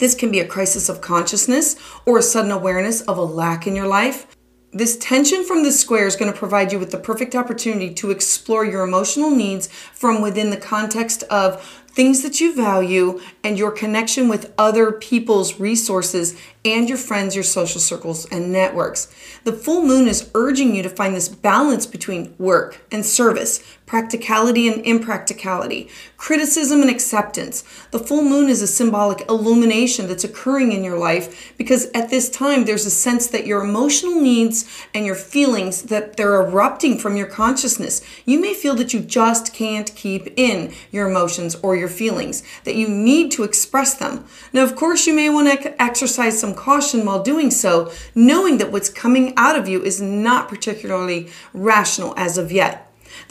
This 0.00 0.14
can 0.14 0.30
be 0.30 0.40
a 0.40 0.46
crisis 0.46 0.88
of 0.88 1.00
consciousness 1.00 1.76
or 2.04 2.18
a 2.18 2.22
sudden 2.22 2.50
awareness 2.50 3.00
of 3.02 3.16
a 3.16 3.22
lack 3.22 3.66
in 3.66 3.76
your 3.76 3.86
life. 3.86 4.26
This 4.72 4.96
tension 4.96 5.44
from 5.44 5.62
the 5.62 5.70
square 5.70 6.08
is 6.08 6.16
going 6.16 6.32
to 6.32 6.36
provide 6.36 6.72
you 6.72 6.80
with 6.80 6.90
the 6.90 6.98
perfect 6.98 7.36
opportunity 7.36 7.94
to 7.94 8.10
explore 8.10 8.64
your 8.64 8.82
emotional 8.82 9.30
needs 9.30 9.68
from 9.68 10.20
within 10.20 10.50
the 10.50 10.56
context 10.56 11.22
of 11.30 11.83
things 11.94 12.22
that 12.22 12.40
you 12.40 12.54
value, 12.54 13.20
and 13.44 13.56
your 13.56 13.70
connection 13.70 14.28
with 14.28 14.52
other 14.58 14.90
people's 14.90 15.60
resources 15.60 16.36
and 16.64 16.88
your 16.88 16.98
friends, 16.98 17.36
your 17.36 17.44
social 17.44 17.80
circles, 17.80 18.26
and 18.26 18.52
networks. 18.52 19.14
The 19.44 19.52
full 19.52 19.86
moon 19.86 20.08
is 20.08 20.30
urging 20.34 20.74
you 20.74 20.82
to 20.82 20.88
find 20.88 21.14
this 21.14 21.28
balance 21.28 21.86
between 21.86 22.34
work 22.36 22.84
and 22.90 23.06
service, 23.06 23.62
practicality 23.86 24.66
and 24.66 24.84
impracticality, 24.84 25.88
criticism 26.16 26.80
and 26.80 26.90
acceptance. 26.90 27.62
The 27.90 27.98
full 27.98 28.22
moon 28.22 28.48
is 28.48 28.62
a 28.62 28.66
symbolic 28.66 29.28
illumination 29.28 30.06
that's 30.06 30.24
occurring 30.24 30.72
in 30.72 30.82
your 30.82 30.98
life 30.98 31.54
because 31.58 31.90
at 31.94 32.08
this 32.08 32.30
time 32.30 32.64
there's 32.64 32.86
a 32.86 32.90
sense 32.90 33.26
that 33.26 33.46
your 33.46 33.62
emotional 33.62 34.20
needs 34.20 34.86
and 34.94 35.04
your 35.04 35.14
feelings 35.14 35.82
that 35.82 36.16
they're 36.16 36.40
erupting 36.40 36.98
from 36.98 37.16
your 37.16 37.26
consciousness. 37.26 38.02
You 38.24 38.40
may 38.40 38.54
feel 38.54 38.74
that 38.76 38.94
you 38.94 39.00
just 39.00 39.52
can't 39.52 39.94
keep 39.94 40.32
in 40.38 40.72
your 40.90 41.08
emotions 41.08 41.54
or 41.56 41.76
your 41.76 41.88
feelings, 41.88 42.42
that 42.64 42.76
you 42.76 42.88
need 42.88 43.30
to 43.32 43.44
express 43.44 43.94
them. 43.94 44.24
Now, 44.52 44.64
of 44.64 44.76
course, 44.76 45.06
you 45.06 45.14
may 45.14 45.28
want 45.28 45.62
to 45.62 45.82
exercise 45.82 46.40
some 46.40 46.54
caution 46.54 47.04
while 47.04 47.22
doing 47.22 47.50
so, 47.50 47.92
knowing 48.14 48.56
that 48.58 48.72
what's 48.72 48.88
coming 48.88 49.34
out 49.36 49.58
of 49.58 49.68
you 49.68 49.82
is 49.82 50.00
not 50.00 50.48
particularly 50.48 51.28
rational 51.52 52.14
as 52.16 52.38
of 52.38 52.50
yet. 52.50 52.83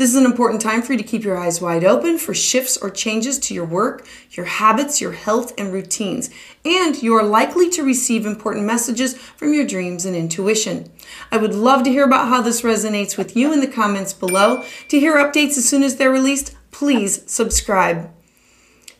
This 0.03 0.15
is 0.15 0.17
an 0.17 0.25
important 0.25 0.61
time 0.61 0.81
for 0.81 0.91
you 0.91 0.97
to 0.97 1.03
keep 1.05 1.23
your 1.23 1.37
eyes 1.37 1.61
wide 1.61 1.85
open 1.85 2.17
for 2.17 2.33
shifts 2.33 2.75
or 2.75 2.89
changes 2.89 3.39
to 3.39 3.53
your 3.53 3.63
work, 3.63 4.05
your 4.31 4.45
habits, 4.45 4.99
your 4.99 5.13
health, 5.13 5.53
and 5.57 5.71
routines. 5.71 6.29
And 6.65 7.01
you 7.01 7.13
are 7.15 7.23
likely 7.23 7.69
to 7.69 7.83
receive 7.83 8.25
important 8.25 8.65
messages 8.65 9.15
from 9.15 9.53
your 9.53 9.65
dreams 9.65 10.05
and 10.05 10.13
intuition. 10.13 10.91
I 11.31 11.37
would 11.37 11.55
love 11.55 11.83
to 11.83 11.89
hear 11.89 12.03
about 12.03 12.27
how 12.27 12.41
this 12.41 12.63
resonates 12.63 13.17
with 13.17 13.37
you 13.37 13.53
in 13.53 13.61
the 13.61 13.65
comments 13.65 14.11
below. 14.11 14.65
To 14.89 14.99
hear 14.99 15.15
updates 15.15 15.57
as 15.57 15.69
soon 15.69 15.83
as 15.83 15.95
they're 15.95 16.11
released, 16.11 16.53
please 16.71 17.23
subscribe. 17.31 18.11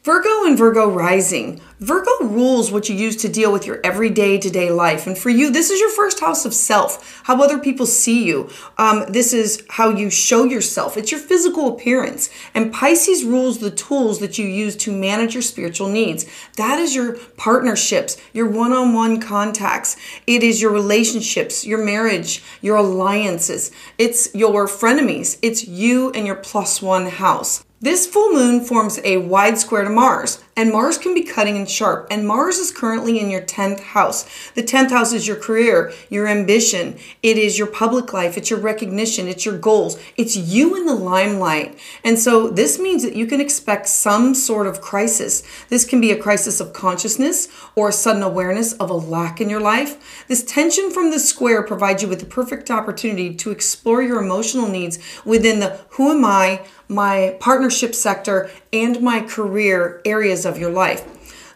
Virgo 0.04 0.44
and 0.44 0.58
Virgo 0.58 0.90
rising. 0.90 1.62
Virgo 1.80 2.12
rules 2.24 2.70
what 2.70 2.90
you 2.90 2.96
use 2.96 3.16
to 3.16 3.30
deal 3.30 3.54
with 3.54 3.66
your 3.66 3.80
everyday 3.86 4.38
to 4.38 4.50
day 4.50 4.70
life. 4.70 5.08
And 5.08 5.18
for 5.18 5.30
you, 5.30 5.50
this 5.50 5.70
is 5.70 5.80
your 5.80 5.92
first 5.92 6.20
house 6.20 6.44
of 6.44 6.54
self, 6.54 7.22
how 7.24 7.42
other 7.42 7.58
people 7.58 7.86
see 7.86 8.26
you. 8.26 8.50
Um, 8.78 9.06
this 9.08 9.32
is 9.32 9.66
how 9.70 9.92
you 9.92 10.10
show 10.10 10.44
yourself. 10.44 10.98
It's 10.98 11.10
your 11.10 11.22
physical 11.22 11.74
appearance. 11.74 12.30
And 12.54 12.74
Pisces 12.74 13.24
rules 13.24 13.60
the 13.60 13.72
tools 13.72 14.20
that 14.20 14.38
you 14.38 14.46
use 14.46 14.76
to 14.78 14.92
manage 14.92 15.36
your 15.36 15.42
spiritual 15.42 15.88
needs. 15.88 16.26
That 16.58 16.80
is 16.80 16.94
your 16.94 17.14
partnerships, 17.38 18.18
your 18.34 18.50
one 18.50 18.74
on 18.74 18.94
one 18.94 19.22
contacts. 19.22 19.96
It 20.28 20.44
is 20.44 20.62
your 20.62 20.74
relationships, 20.74 21.66
your 21.66 21.82
marriage, 21.82 22.44
your 22.62 22.76
alliances. 22.76 23.72
It's 23.98 24.36
your 24.36 24.68
frenemies. 24.68 25.40
It's 25.42 25.66
you 25.66 26.12
and 26.12 26.28
your 26.28 26.36
plus 26.36 26.82
one 26.82 27.06
house. 27.06 27.64
This 27.84 28.08
full 28.08 28.32
moon 28.32 28.62
forms 28.62 29.02
a 29.04 29.18
wide 29.18 29.58
square 29.58 29.84
to 29.84 29.90
Mars, 29.90 30.42
and 30.56 30.72
Mars 30.72 30.98
can 30.98 31.14
be 31.14 31.22
cutting 31.22 31.58
and 31.58 31.70
sharp, 31.70 32.08
and 32.10 32.26
Mars 32.26 32.58
is 32.58 32.72
currently 32.72 33.20
in 33.20 33.30
your 33.30 33.42
10th 33.42 33.82
house. 33.82 34.26
The 34.52 34.64
10th 34.64 34.92
house 34.92 35.12
is 35.12 35.28
your 35.28 35.36
career, 35.36 35.92
your 36.10 36.26
ambition, 36.26 36.98
it 37.22 37.38
is 37.38 37.58
your 37.58 37.68
public 37.68 38.14
life, 38.14 38.38
it's 38.38 38.50
your 38.50 38.60
recognition, 38.60 39.28
it's 39.28 39.46
your 39.46 39.58
goals, 39.58 40.00
it's 40.16 40.38
you 40.38 40.78
in 40.78 40.86
the 40.86 40.94
limelight. 40.94 41.78
And 42.06 42.18
so 42.18 42.48
this 42.48 42.80
means 42.80 43.04
that 43.04 43.18
you 43.18 43.28
can 43.28 43.42
expect 43.42 43.90
some 43.90 44.34
sort 44.34 44.66
of 44.66 44.80
crisis. 44.80 45.44
This 45.68 45.84
can 45.84 46.00
be 46.00 46.12
a 46.12 46.18
crisis 46.18 46.62
of 46.62 46.72
consciousness 46.72 47.50
or 47.76 47.90
a 47.90 47.92
sudden 47.92 48.24
awareness 48.24 48.72
of 48.76 48.92
a 48.92 48.94
lack 48.94 49.42
in 49.42 49.50
your 49.50 49.60
life. 49.60 50.26
This 50.30 50.46
tension 50.46 50.90
from 50.90 51.12
the 51.12 51.20
square 51.20 51.64
provides 51.64 52.02
you 52.02 52.08
with 52.08 52.22
the 52.22 52.26
perfect 52.26 52.72
opportunity 52.72 53.36
to 53.36 53.52
explore 53.52 54.02
your 54.02 54.24
emotional 54.24 54.70
needs 54.70 55.00
within 55.26 55.60
the 55.60 55.82
who 55.90 56.12
am 56.12 56.24
I, 56.24 56.66
my 56.94 57.38
partnership 57.40 57.96
sector, 57.96 58.50
and 58.72 59.02
my 59.02 59.22
career 59.22 60.02
areas 60.06 60.46
of 60.46 60.58
your 60.58 60.72
life. 60.72 61.04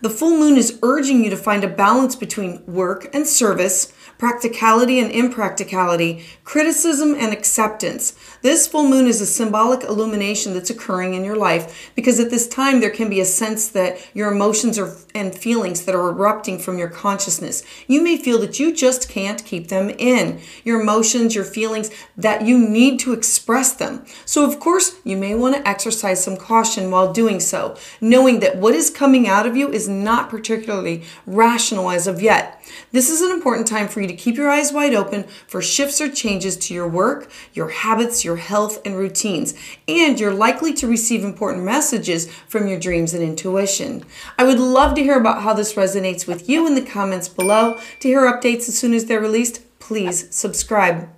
The 0.01 0.09
full 0.09 0.37
moon 0.37 0.57
is 0.57 0.79
urging 0.83 1.23
you 1.23 1.29
to 1.29 1.37
find 1.37 1.63
a 1.63 1.67
balance 1.67 2.15
between 2.15 2.65
work 2.65 3.09
and 3.13 3.25
service, 3.25 3.93
practicality 4.17 4.99
and 4.99 5.11
impracticality, 5.11 6.25
criticism 6.43 7.15
and 7.15 7.33
acceptance. 7.33 8.13
This 8.41 8.67
full 8.67 8.87
moon 8.87 9.07
is 9.07 9.21
a 9.21 9.25
symbolic 9.25 9.83
illumination 9.83 10.53
that's 10.53 10.69
occurring 10.69 11.13
in 11.13 11.23
your 11.23 11.37
life 11.37 11.91
because 11.95 12.19
at 12.19 12.29
this 12.29 12.47
time 12.47 12.79
there 12.79 12.89
can 12.89 13.09
be 13.09 13.19
a 13.19 13.25
sense 13.25 13.67
that 13.69 13.97
your 14.13 14.31
emotions 14.31 14.79
are, 14.79 14.95
and 15.13 15.35
feelings 15.35 15.85
that 15.85 15.95
are 15.95 16.09
erupting 16.09 16.59
from 16.59 16.77
your 16.77 16.89
consciousness. 16.89 17.63
You 17.87 18.01
may 18.01 18.17
feel 18.17 18.39
that 18.39 18.59
you 18.59 18.73
just 18.73 19.09
can't 19.09 19.43
keep 19.43 19.67
them 19.67 19.89
in. 19.89 20.39
Your 20.63 20.81
emotions, 20.81 21.35
your 21.35 21.43
feelings, 21.43 21.89
that 22.15 22.43
you 22.43 22.57
need 22.57 22.99
to 23.01 23.13
express 23.13 23.73
them. 23.73 24.05
So, 24.25 24.45
of 24.45 24.59
course, 24.59 24.97
you 25.03 25.17
may 25.17 25.35
want 25.35 25.55
to 25.55 25.67
exercise 25.67 26.23
some 26.23 26.37
caution 26.37 26.91
while 26.91 27.11
doing 27.13 27.39
so, 27.39 27.77
knowing 27.99 28.39
that 28.41 28.57
what 28.57 28.75
is 28.75 28.89
coming 28.89 29.27
out 29.27 29.45
of 29.45 29.57
you 29.57 29.71
is 29.71 29.87
not 29.87 30.29
particularly 30.29 31.03
rational 31.25 31.89
as 31.89 32.07
of 32.07 32.21
yet. 32.21 32.56
This 32.91 33.09
is 33.09 33.21
an 33.21 33.31
important 33.31 33.67
time 33.67 33.87
for 33.87 34.01
you 34.01 34.07
to 34.07 34.15
keep 34.15 34.35
your 34.35 34.49
eyes 34.49 34.71
wide 34.71 34.93
open 34.93 35.23
for 35.47 35.61
shifts 35.61 35.99
or 36.01 36.09
changes 36.09 36.57
to 36.57 36.73
your 36.73 36.87
work, 36.87 37.29
your 37.53 37.69
habits, 37.69 38.23
your 38.23 38.37
health, 38.37 38.79
and 38.85 38.95
routines. 38.95 39.53
And 39.87 40.19
you're 40.19 40.33
likely 40.33 40.73
to 40.73 40.87
receive 40.87 41.23
important 41.23 41.63
messages 41.63 42.31
from 42.47 42.67
your 42.67 42.79
dreams 42.79 43.13
and 43.13 43.23
intuition. 43.23 44.03
I 44.37 44.43
would 44.43 44.59
love 44.59 44.95
to 44.95 45.03
hear 45.03 45.19
about 45.19 45.43
how 45.43 45.53
this 45.53 45.73
resonates 45.73 46.27
with 46.27 46.49
you 46.49 46.65
in 46.67 46.75
the 46.75 46.81
comments 46.81 47.27
below. 47.27 47.79
To 47.99 48.07
hear 48.07 48.21
updates 48.21 48.67
as 48.67 48.77
soon 48.77 48.93
as 48.93 49.05
they're 49.05 49.19
released, 49.19 49.61
please 49.79 50.33
subscribe. 50.35 51.09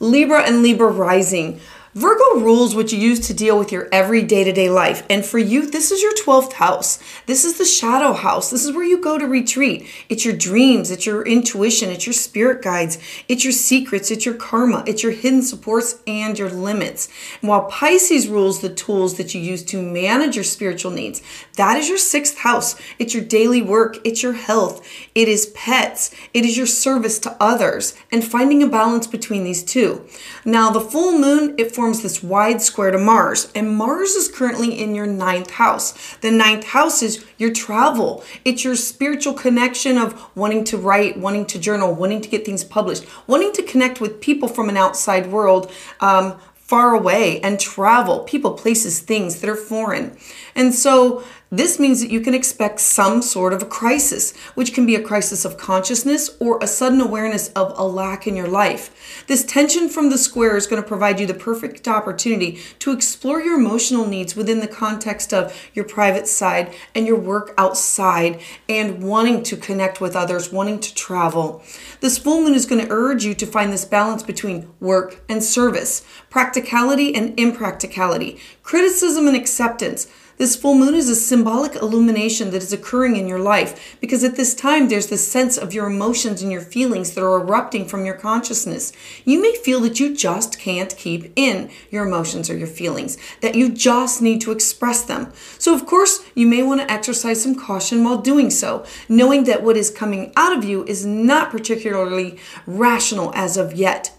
Libra 0.00 0.42
and 0.42 0.62
Libra 0.62 0.88
rising. 0.88 1.60
Virgo 1.94 2.40
rules 2.40 2.74
what 2.74 2.90
you 2.90 2.98
use 2.98 3.20
to 3.28 3.32
deal 3.32 3.56
with 3.56 3.70
your 3.70 3.88
every 3.92 4.20
day 4.20 4.42
to 4.42 4.52
day 4.52 4.68
life. 4.68 5.06
And 5.08 5.24
for 5.24 5.38
you, 5.38 5.70
this 5.70 5.92
is 5.92 6.02
your 6.02 6.12
12th 6.14 6.54
house. 6.54 6.98
This 7.26 7.44
is 7.44 7.56
the 7.56 7.64
shadow 7.64 8.12
house. 8.14 8.50
This 8.50 8.64
is 8.64 8.72
where 8.72 8.82
you 8.82 9.00
go 9.00 9.16
to 9.16 9.28
retreat. 9.28 9.88
It's 10.08 10.24
your 10.24 10.34
dreams, 10.34 10.90
it's 10.90 11.06
your 11.06 11.22
intuition, 11.22 11.90
it's 11.90 12.04
your 12.04 12.12
spirit 12.12 12.62
guides, 12.62 12.98
it's 13.28 13.44
your 13.44 13.52
secrets, 13.52 14.10
it's 14.10 14.26
your 14.26 14.34
karma, 14.34 14.82
it's 14.88 15.04
your 15.04 15.12
hidden 15.12 15.42
supports 15.42 16.00
and 16.04 16.36
your 16.36 16.50
limits. 16.50 17.08
And 17.40 17.48
while 17.48 17.66
Pisces 17.66 18.26
rules 18.26 18.60
the 18.60 18.74
tools 18.74 19.16
that 19.16 19.32
you 19.32 19.40
use 19.40 19.62
to 19.66 19.80
manage 19.80 20.34
your 20.34 20.42
spiritual 20.42 20.90
needs, 20.90 21.22
that 21.56 21.76
is 21.76 21.88
your 21.88 21.98
sixth 21.98 22.38
house. 22.38 22.74
It's 22.98 23.14
your 23.14 23.24
daily 23.24 23.62
work, 23.62 23.98
it's 24.02 24.20
your 24.20 24.32
health, 24.32 24.84
it 25.14 25.28
is 25.28 25.46
pets, 25.54 26.12
it 26.34 26.44
is 26.44 26.56
your 26.56 26.66
service 26.66 27.20
to 27.20 27.36
others, 27.38 27.94
and 28.10 28.24
finding 28.24 28.64
a 28.64 28.66
balance 28.66 29.06
between 29.06 29.44
these 29.44 29.62
two. 29.62 30.04
Now, 30.44 30.70
the 30.70 30.80
full 30.80 31.16
moon, 31.16 31.54
it 31.56 31.72
forms 31.72 31.83
forms 31.84 32.00
this 32.00 32.22
wide 32.22 32.62
square 32.62 32.90
to 32.90 32.96
Mars, 32.96 33.52
and 33.54 33.76
Mars 33.76 34.12
is 34.12 34.34
currently 34.34 34.80
in 34.80 34.94
your 34.94 35.04
ninth 35.06 35.50
house. 35.50 36.16
The 36.22 36.30
ninth 36.30 36.64
house 36.64 37.02
is 37.02 37.26
your 37.36 37.52
travel, 37.52 38.24
it's 38.42 38.64
your 38.64 38.74
spiritual 38.74 39.34
connection 39.34 39.98
of 39.98 40.34
wanting 40.34 40.64
to 40.64 40.78
write, 40.78 41.18
wanting 41.18 41.44
to 41.44 41.58
journal, 41.58 41.94
wanting 41.94 42.22
to 42.22 42.28
get 42.30 42.46
things 42.46 42.64
published, 42.64 43.04
wanting 43.26 43.52
to 43.52 43.62
connect 43.62 44.00
with 44.00 44.22
people 44.22 44.48
from 44.48 44.70
an 44.70 44.78
outside 44.78 45.26
world. 45.26 45.70
Um, 46.00 46.38
far 46.54 46.94
away 46.94 47.42
and 47.42 47.60
travel 47.60 48.20
people, 48.20 48.54
places, 48.54 49.00
things 49.00 49.42
that 49.42 49.50
are 49.50 49.54
foreign. 49.54 50.16
And 50.54 50.74
so 50.74 51.22
this 51.58 51.78
means 51.78 52.00
that 52.00 52.10
you 52.10 52.20
can 52.20 52.34
expect 52.34 52.80
some 52.80 53.20
sort 53.20 53.52
of 53.52 53.62
a 53.62 53.66
crisis, 53.66 54.34
which 54.54 54.72
can 54.72 54.86
be 54.86 54.94
a 54.94 55.02
crisis 55.02 55.44
of 55.44 55.56
consciousness 55.56 56.30
or 56.40 56.58
a 56.62 56.66
sudden 56.66 57.00
awareness 57.00 57.48
of 57.50 57.72
a 57.78 57.84
lack 57.84 58.26
in 58.26 58.36
your 58.36 58.48
life. 58.48 59.24
This 59.26 59.44
tension 59.44 59.88
from 59.88 60.10
the 60.10 60.18
square 60.18 60.56
is 60.56 60.66
going 60.66 60.82
to 60.82 60.88
provide 60.88 61.20
you 61.20 61.26
the 61.26 61.34
perfect 61.34 61.86
opportunity 61.86 62.60
to 62.78 62.92
explore 62.92 63.40
your 63.40 63.58
emotional 63.58 64.06
needs 64.06 64.34
within 64.34 64.60
the 64.60 64.68
context 64.68 65.34
of 65.34 65.68
your 65.74 65.84
private 65.84 66.26
side 66.26 66.74
and 66.94 67.06
your 67.06 67.18
work 67.18 67.52
outside 67.58 68.40
and 68.68 69.02
wanting 69.02 69.42
to 69.42 69.56
connect 69.56 70.00
with 70.00 70.16
others, 70.16 70.52
wanting 70.52 70.80
to 70.80 70.94
travel. 70.94 71.62
This 72.00 72.18
full 72.18 72.42
moon 72.42 72.54
is 72.54 72.66
going 72.66 72.84
to 72.84 72.92
urge 72.92 73.24
you 73.24 73.34
to 73.34 73.46
find 73.46 73.72
this 73.72 73.84
balance 73.84 74.22
between 74.22 74.70
work 74.80 75.22
and 75.28 75.42
service, 75.42 76.04
practicality 76.30 77.14
and 77.14 77.38
impracticality, 77.38 78.38
criticism 78.62 79.26
and 79.26 79.36
acceptance. 79.36 80.08
This 80.36 80.56
full 80.56 80.74
moon 80.74 80.94
is 80.94 81.08
a 81.08 81.14
symbolic 81.14 81.76
illumination 81.76 82.50
that 82.50 82.62
is 82.62 82.72
occurring 82.72 83.16
in 83.16 83.28
your 83.28 83.38
life 83.38 83.96
because 84.00 84.24
at 84.24 84.34
this 84.34 84.54
time 84.54 84.88
there's 84.88 85.06
this 85.06 85.30
sense 85.30 85.56
of 85.56 85.72
your 85.72 85.86
emotions 85.86 86.42
and 86.42 86.50
your 86.50 86.60
feelings 86.60 87.12
that 87.14 87.22
are 87.22 87.40
erupting 87.40 87.86
from 87.86 88.04
your 88.04 88.16
consciousness. 88.16 88.92
You 89.24 89.40
may 89.40 89.54
feel 89.54 89.80
that 89.80 90.00
you 90.00 90.14
just 90.14 90.58
can't 90.58 90.96
keep 90.96 91.32
in 91.36 91.70
your 91.90 92.06
emotions 92.06 92.50
or 92.50 92.56
your 92.56 92.66
feelings, 92.66 93.16
that 93.42 93.54
you 93.54 93.68
just 93.68 94.20
need 94.20 94.40
to 94.40 94.50
express 94.50 95.02
them. 95.02 95.32
So, 95.58 95.72
of 95.72 95.86
course, 95.86 96.24
you 96.34 96.46
may 96.46 96.62
want 96.62 96.80
to 96.80 96.90
exercise 96.90 97.42
some 97.42 97.54
caution 97.54 98.02
while 98.02 98.18
doing 98.18 98.50
so, 98.50 98.84
knowing 99.08 99.44
that 99.44 99.62
what 99.62 99.76
is 99.76 99.90
coming 99.90 100.32
out 100.36 100.56
of 100.56 100.64
you 100.64 100.84
is 100.84 101.06
not 101.06 101.50
particularly 101.50 102.38
rational 102.66 103.32
as 103.34 103.56
of 103.56 103.74
yet. 103.74 104.10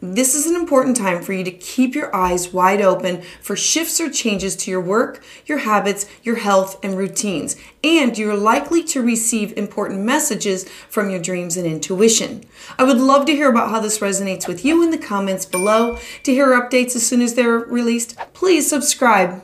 This 0.00 0.36
is 0.36 0.46
an 0.46 0.54
important 0.54 0.96
time 0.96 1.22
for 1.22 1.32
you 1.32 1.42
to 1.42 1.50
keep 1.50 1.96
your 1.96 2.14
eyes 2.14 2.52
wide 2.52 2.80
open 2.80 3.22
for 3.42 3.56
shifts 3.56 4.00
or 4.00 4.08
changes 4.08 4.54
to 4.56 4.70
your 4.70 4.80
work, 4.80 5.24
your 5.44 5.58
habits, 5.58 6.06
your 6.22 6.36
health, 6.36 6.78
and 6.84 6.96
routines. 6.96 7.56
And 7.82 8.16
you're 8.16 8.36
likely 8.36 8.84
to 8.84 9.02
receive 9.02 9.56
important 9.58 10.02
messages 10.02 10.68
from 10.88 11.10
your 11.10 11.20
dreams 11.20 11.56
and 11.56 11.66
intuition. 11.66 12.44
I 12.78 12.84
would 12.84 12.98
love 12.98 13.26
to 13.26 13.34
hear 13.34 13.50
about 13.50 13.70
how 13.70 13.80
this 13.80 13.98
resonates 13.98 14.46
with 14.46 14.64
you 14.64 14.84
in 14.84 14.90
the 14.90 14.98
comments 14.98 15.44
below. 15.44 15.98
To 16.22 16.32
hear 16.32 16.48
updates 16.48 16.94
as 16.94 17.04
soon 17.04 17.20
as 17.20 17.34
they're 17.34 17.58
released, 17.58 18.16
please 18.34 18.70
subscribe. 18.70 19.42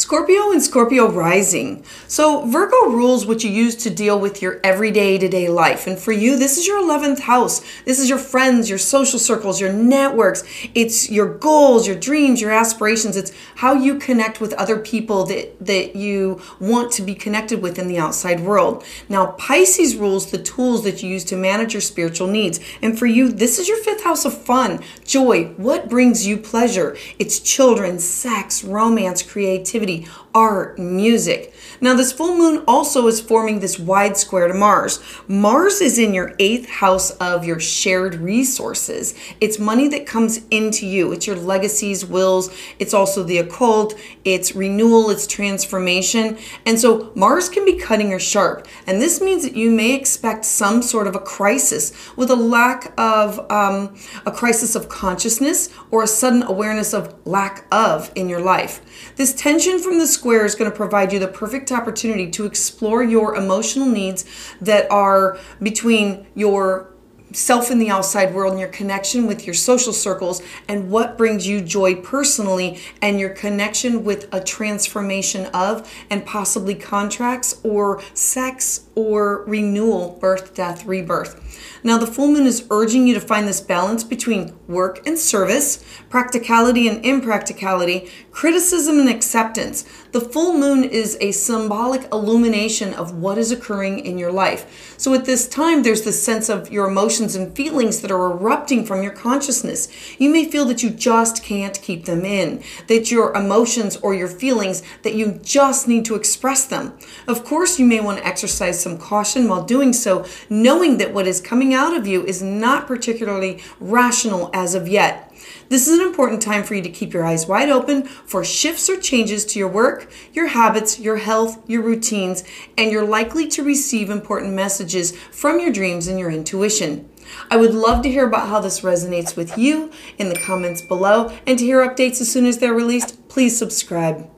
Scorpio 0.00 0.50
and 0.50 0.62
Scorpio 0.62 1.10
rising. 1.10 1.84
So, 2.08 2.46
Virgo 2.46 2.86
rules 2.86 3.26
what 3.26 3.44
you 3.44 3.50
use 3.50 3.76
to 3.76 3.90
deal 3.90 4.18
with 4.18 4.40
your 4.40 4.58
everyday 4.64 5.18
to 5.18 5.28
day 5.28 5.50
life. 5.50 5.86
And 5.86 5.98
for 5.98 6.10
you, 6.10 6.38
this 6.38 6.56
is 6.56 6.66
your 6.66 6.80
11th 6.80 7.20
house. 7.20 7.60
This 7.84 8.00
is 8.00 8.08
your 8.08 8.16
friends, 8.16 8.70
your 8.70 8.78
social 8.78 9.18
circles, 9.18 9.60
your 9.60 9.74
networks. 9.74 10.42
It's 10.74 11.10
your 11.10 11.36
goals, 11.36 11.86
your 11.86 11.96
dreams, 11.96 12.40
your 12.40 12.50
aspirations. 12.50 13.14
It's 13.14 13.32
how 13.56 13.74
you 13.74 13.96
connect 13.96 14.40
with 14.40 14.54
other 14.54 14.78
people 14.78 15.26
that, 15.26 15.54
that 15.60 15.94
you 15.94 16.40
want 16.58 16.90
to 16.92 17.02
be 17.02 17.14
connected 17.14 17.60
with 17.60 17.78
in 17.78 17.86
the 17.86 17.98
outside 17.98 18.40
world. 18.40 18.82
Now, 19.10 19.32
Pisces 19.32 19.96
rules 19.96 20.30
the 20.30 20.38
tools 20.38 20.82
that 20.84 21.02
you 21.02 21.10
use 21.10 21.24
to 21.24 21.36
manage 21.36 21.74
your 21.74 21.82
spiritual 21.82 22.26
needs. 22.26 22.58
And 22.80 22.98
for 22.98 23.04
you, 23.04 23.30
this 23.30 23.58
is 23.58 23.68
your 23.68 23.76
fifth 23.76 24.04
house 24.04 24.24
of 24.24 24.32
fun, 24.32 24.82
joy. 25.04 25.48
What 25.58 25.90
brings 25.90 26.26
you 26.26 26.38
pleasure? 26.38 26.96
It's 27.18 27.38
children, 27.38 27.98
sex, 27.98 28.64
romance, 28.64 29.22
creativity 29.22 29.89
art, 30.34 30.78
music. 30.78 31.52
Now, 31.82 31.94
this 31.94 32.12
full 32.12 32.36
moon 32.36 32.62
also 32.68 33.06
is 33.06 33.20
forming 33.20 33.60
this 33.60 33.78
wide 33.78 34.18
square 34.18 34.48
to 34.48 34.54
Mars. 34.54 35.00
Mars 35.26 35.80
is 35.80 35.98
in 35.98 36.12
your 36.12 36.34
eighth 36.38 36.68
house 36.68 37.10
of 37.12 37.44
your 37.46 37.58
shared 37.58 38.16
resources. 38.16 39.14
It's 39.40 39.58
money 39.58 39.88
that 39.88 40.06
comes 40.06 40.40
into 40.50 40.86
you, 40.86 41.12
it's 41.12 41.26
your 41.26 41.36
legacies, 41.36 42.04
wills, 42.04 42.54
it's 42.78 42.92
also 42.92 43.22
the 43.22 43.38
occult, 43.38 43.98
it's 44.24 44.54
renewal, 44.54 45.08
it's 45.08 45.26
transformation. 45.26 46.36
And 46.66 46.78
so, 46.78 47.12
Mars 47.14 47.48
can 47.48 47.64
be 47.64 47.78
cutting 47.78 48.12
or 48.12 48.18
sharp. 48.18 48.68
And 48.86 49.00
this 49.00 49.22
means 49.22 49.42
that 49.44 49.56
you 49.56 49.70
may 49.70 49.94
expect 49.94 50.44
some 50.44 50.82
sort 50.82 51.06
of 51.06 51.14
a 51.14 51.20
crisis 51.20 51.92
with 52.14 52.30
a 52.30 52.36
lack 52.36 52.92
of 52.98 53.50
um, 53.50 53.96
a 54.26 54.32
crisis 54.32 54.74
of 54.74 54.90
consciousness 54.90 55.70
or 55.90 56.02
a 56.02 56.06
sudden 56.06 56.42
awareness 56.42 56.92
of 56.92 57.14
lack 57.26 57.66
of 57.72 58.12
in 58.14 58.28
your 58.28 58.40
life. 58.40 58.82
This 59.16 59.34
tension 59.34 59.78
from 59.78 59.98
the 59.98 60.06
square 60.06 60.44
is 60.44 60.54
going 60.54 60.70
to 60.70 60.76
provide 60.76 61.12
you 61.12 61.18
the 61.18 61.28
perfect 61.28 61.69
opportunity 61.72 62.30
to 62.30 62.44
explore 62.44 63.02
your 63.02 63.34
emotional 63.34 63.86
needs 63.86 64.24
that 64.60 64.90
are 64.90 65.38
between 65.60 66.26
your 66.34 66.90
self 67.32 67.70
in 67.70 67.78
the 67.78 67.90
outside 67.90 68.34
world 68.34 68.52
and 68.52 68.60
your 68.60 68.68
connection 68.68 69.26
with 69.26 69.46
your 69.46 69.54
social 69.54 69.92
circles 69.92 70.42
and 70.68 70.90
what 70.90 71.16
brings 71.16 71.46
you 71.46 71.60
joy 71.60 71.94
personally 71.94 72.80
and 73.00 73.20
your 73.20 73.30
connection 73.30 74.04
with 74.04 74.32
a 74.32 74.42
transformation 74.42 75.46
of 75.46 75.90
and 76.10 76.26
possibly 76.26 76.74
contracts 76.74 77.60
or 77.62 78.02
sex 78.14 78.86
or 79.00 79.44
renewal, 79.44 80.18
birth, 80.20 80.54
death, 80.54 80.84
rebirth. 80.84 81.36
Now, 81.82 81.96
the 81.96 82.06
full 82.06 82.28
moon 82.28 82.46
is 82.46 82.66
urging 82.70 83.06
you 83.06 83.14
to 83.14 83.20
find 83.20 83.48
this 83.48 83.60
balance 83.60 84.04
between 84.04 84.54
work 84.68 85.06
and 85.06 85.18
service, 85.18 85.82
practicality 86.10 86.86
and 86.88 87.04
impracticality, 87.04 88.10
criticism 88.30 88.98
and 88.98 89.08
acceptance. 89.08 89.84
The 90.12 90.20
full 90.20 90.58
moon 90.58 90.84
is 90.84 91.16
a 91.20 91.32
symbolic 91.32 92.12
illumination 92.12 92.92
of 92.92 93.14
what 93.14 93.38
is 93.38 93.50
occurring 93.50 94.00
in 94.00 94.18
your 94.18 94.30
life. 94.30 94.94
So, 94.98 95.14
at 95.14 95.24
this 95.24 95.48
time, 95.48 95.82
there's 95.82 96.02
this 96.02 96.22
sense 96.22 96.48
of 96.48 96.70
your 96.70 96.86
emotions 96.86 97.34
and 97.34 97.56
feelings 97.56 98.00
that 98.02 98.10
are 98.10 98.32
erupting 98.32 98.84
from 98.84 99.02
your 99.02 99.12
consciousness. 99.12 99.88
You 100.18 100.30
may 100.30 100.50
feel 100.50 100.66
that 100.66 100.82
you 100.82 100.90
just 100.90 101.42
can't 101.42 101.80
keep 101.80 102.04
them 102.04 102.24
in, 102.24 102.62
that 102.88 103.10
your 103.10 103.34
emotions 103.34 103.96
or 103.96 104.14
your 104.14 104.28
feelings, 104.28 104.82
that 105.02 105.14
you 105.14 105.40
just 105.42 105.88
need 105.88 106.04
to 106.04 106.14
express 106.14 106.66
them. 106.66 106.98
Of 107.26 107.44
course, 107.44 107.78
you 107.78 107.86
may 107.86 108.00
want 108.00 108.18
to 108.18 108.26
exercise 108.26 108.80
some 108.80 108.89
caution 108.98 109.48
while 109.48 109.64
doing 109.64 109.92
so, 109.92 110.26
knowing 110.48 110.98
that 110.98 111.12
what 111.12 111.26
is 111.26 111.40
coming 111.40 111.74
out 111.74 111.96
of 111.96 112.06
you 112.06 112.24
is 112.24 112.42
not 112.42 112.86
particularly 112.86 113.62
rational 113.78 114.50
as 114.52 114.74
of 114.74 114.88
yet. 114.88 115.32
This 115.68 115.88
is 115.88 115.98
an 115.98 116.06
important 116.06 116.42
time 116.42 116.64
for 116.64 116.74
you 116.74 116.82
to 116.82 116.90
keep 116.90 117.12
your 117.12 117.24
eyes 117.24 117.46
wide 117.46 117.70
open 117.70 118.02
for 118.04 118.44
shifts 118.44 118.90
or 118.90 119.00
changes 119.00 119.44
to 119.46 119.58
your 119.58 119.68
work, 119.68 120.10
your 120.32 120.48
habits, 120.48 120.98
your 120.98 121.16
health, 121.16 121.68
your 121.68 121.82
routines, 121.82 122.44
and 122.76 122.90
you're 122.90 123.06
likely 123.06 123.48
to 123.48 123.62
receive 123.62 124.10
important 124.10 124.54
messages 124.54 125.16
from 125.30 125.60
your 125.60 125.72
dreams 125.72 126.08
and 126.08 126.18
your 126.18 126.30
intuition. 126.30 127.08
I 127.50 127.56
would 127.56 127.74
love 127.74 128.02
to 128.02 128.10
hear 128.10 128.26
about 128.26 128.48
how 128.48 128.60
this 128.60 128.80
resonates 128.80 129.36
with 129.36 129.56
you 129.56 129.92
in 130.18 130.28
the 130.28 130.40
comments 130.40 130.82
below, 130.82 131.32
and 131.46 131.58
to 131.58 131.64
hear 131.64 131.86
updates 131.86 132.20
as 132.20 132.30
soon 132.30 132.46
as 132.46 132.58
they're 132.58 132.74
released, 132.74 133.28
please 133.28 133.56
subscribe. 133.56 134.28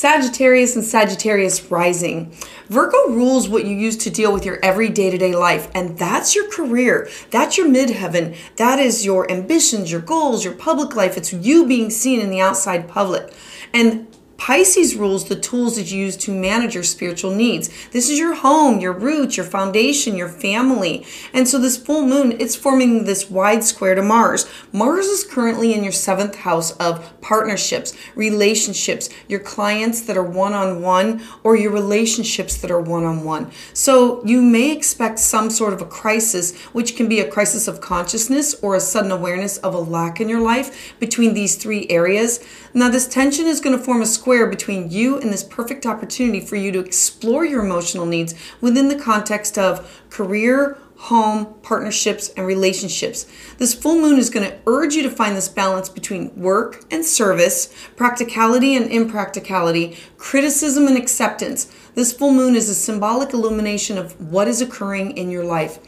Sagittarius 0.00 0.76
and 0.76 0.84
Sagittarius 0.84 1.70
rising. 1.70 2.32
Virgo 2.70 3.10
rules 3.10 3.50
what 3.50 3.66
you 3.66 3.76
use 3.76 3.98
to 3.98 4.08
deal 4.08 4.32
with 4.32 4.46
your 4.46 4.58
every 4.62 4.88
day 4.88 5.10
to 5.10 5.18
day 5.18 5.36
life, 5.36 5.70
and 5.74 5.98
that's 5.98 6.34
your 6.34 6.50
career. 6.50 7.06
That's 7.30 7.58
your 7.58 7.68
midheaven. 7.68 8.34
That 8.56 8.78
is 8.78 9.04
your 9.04 9.30
ambitions, 9.30 9.92
your 9.92 10.00
goals, 10.00 10.42
your 10.42 10.54
public 10.54 10.96
life. 10.96 11.18
It's 11.18 11.34
you 11.34 11.66
being 11.66 11.90
seen 11.90 12.18
in 12.18 12.30
the 12.30 12.40
outside 12.40 12.88
public. 12.88 13.30
And 13.74 14.06
Pisces 14.40 14.96
rules 14.96 15.28
the 15.28 15.36
tools 15.36 15.76
that 15.76 15.92
you 15.92 15.98
use 15.98 16.16
to 16.16 16.30
manage 16.30 16.74
your 16.74 16.82
spiritual 16.82 17.30
needs. 17.30 17.68
This 17.90 18.08
is 18.08 18.18
your 18.18 18.34
home, 18.34 18.80
your 18.80 18.94
roots, 18.94 19.36
your 19.36 19.44
foundation, 19.44 20.16
your 20.16 20.30
family. 20.30 21.04
And 21.34 21.46
so 21.46 21.58
this 21.58 21.76
full 21.76 22.06
moon, 22.06 22.32
it's 22.40 22.56
forming 22.56 23.04
this 23.04 23.28
wide 23.28 23.62
square 23.62 23.94
to 23.94 24.02
Mars. 24.02 24.50
Mars 24.72 25.04
is 25.04 25.24
currently 25.24 25.74
in 25.74 25.82
your 25.82 25.92
seventh 25.92 26.36
house 26.36 26.70
of 26.78 27.20
partnerships, 27.20 27.94
relationships, 28.14 29.10
your 29.28 29.40
clients 29.40 30.00
that 30.00 30.16
are 30.16 30.24
one 30.24 30.54
on 30.54 30.80
one, 30.80 31.22
or 31.44 31.54
your 31.54 31.70
relationships 31.70 32.56
that 32.62 32.70
are 32.70 32.80
one 32.80 33.04
on 33.04 33.24
one. 33.24 33.50
So 33.74 34.24
you 34.24 34.40
may 34.40 34.72
expect 34.72 35.18
some 35.18 35.50
sort 35.50 35.74
of 35.74 35.82
a 35.82 35.86
crisis, 35.86 36.58
which 36.72 36.96
can 36.96 37.10
be 37.10 37.20
a 37.20 37.30
crisis 37.30 37.68
of 37.68 37.82
consciousness 37.82 38.54
or 38.62 38.74
a 38.74 38.80
sudden 38.80 39.10
awareness 39.10 39.58
of 39.58 39.74
a 39.74 39.78
lack 39.78 40.18
in 40.18 40.30
your 40.30 40.40
life 40.40 40.98
between 40.98 41.34
these 41.34 41.56
three 41.56 41.86
areas. 41.90 42.42
Now, 42.72 42.88
this 42.88 43.06
tension 43.06 43.46
is 43.46 43.60
going 43.60 43.76
to 43.76 43.84
form 43.84 44.00
a 44.00 44.06
square 44.06 44.29
square 44.30 44.46
between 44.46 44.88
you 44.88 45.18
and 45.18 45.32
this 45.32 45.42
perfect 45.42 45.84
opportunity 45.84 46.38
for 46.38 46.54
you 46.54 46.70
to 46.70 46.78
explore 46.78 47.44
your 47.44 47.64
emotional 47.64 48.06
needs 48.06 48.32
within 48.60 48.86
the 48.86 48.94
context 48.94 49.58
of 49.58 50.00
career, 50.08 50.78
home, 50.96 51.52
partnerships, 51.62 52.28
and 52.36 52.46
relationships. 52.46 53.26
This 53.58 53.74
full 53.74 54.00
moon 54.00 54.20
is 54.20 54.30
going 54.30 54.48
to 54.48 54.56
urge 54.68 54.94
you 54.94 55.02
to 55.02 55.10
find 55.10 55.36
this 55.36 55.48
balance 55.48 55.88
between 55.88 56.32
work 56.36 56.84
and 56.92 57.04
service, 57.04 57.74
practicality 57.96 58.76
and 58.76 58.86
impracticality, 58.86 59.96
criticism 60.16 60.86
and 60.86 60.96
acceptance. 60.96 61.66
This 61.96 62.12
full 62.12 62.32
moon 62.32 62.54
is 62.54 62.68
a 62.68 62.74
symbolic 62.76 63.32
illumination 63.32 63.98
of 63.98 64.12
what 64.30 64.46
is 64.46 64.60
occurring 64.60 65.16
in 65.16 65.32
your 65.32 65.44
life. 65.44 65.80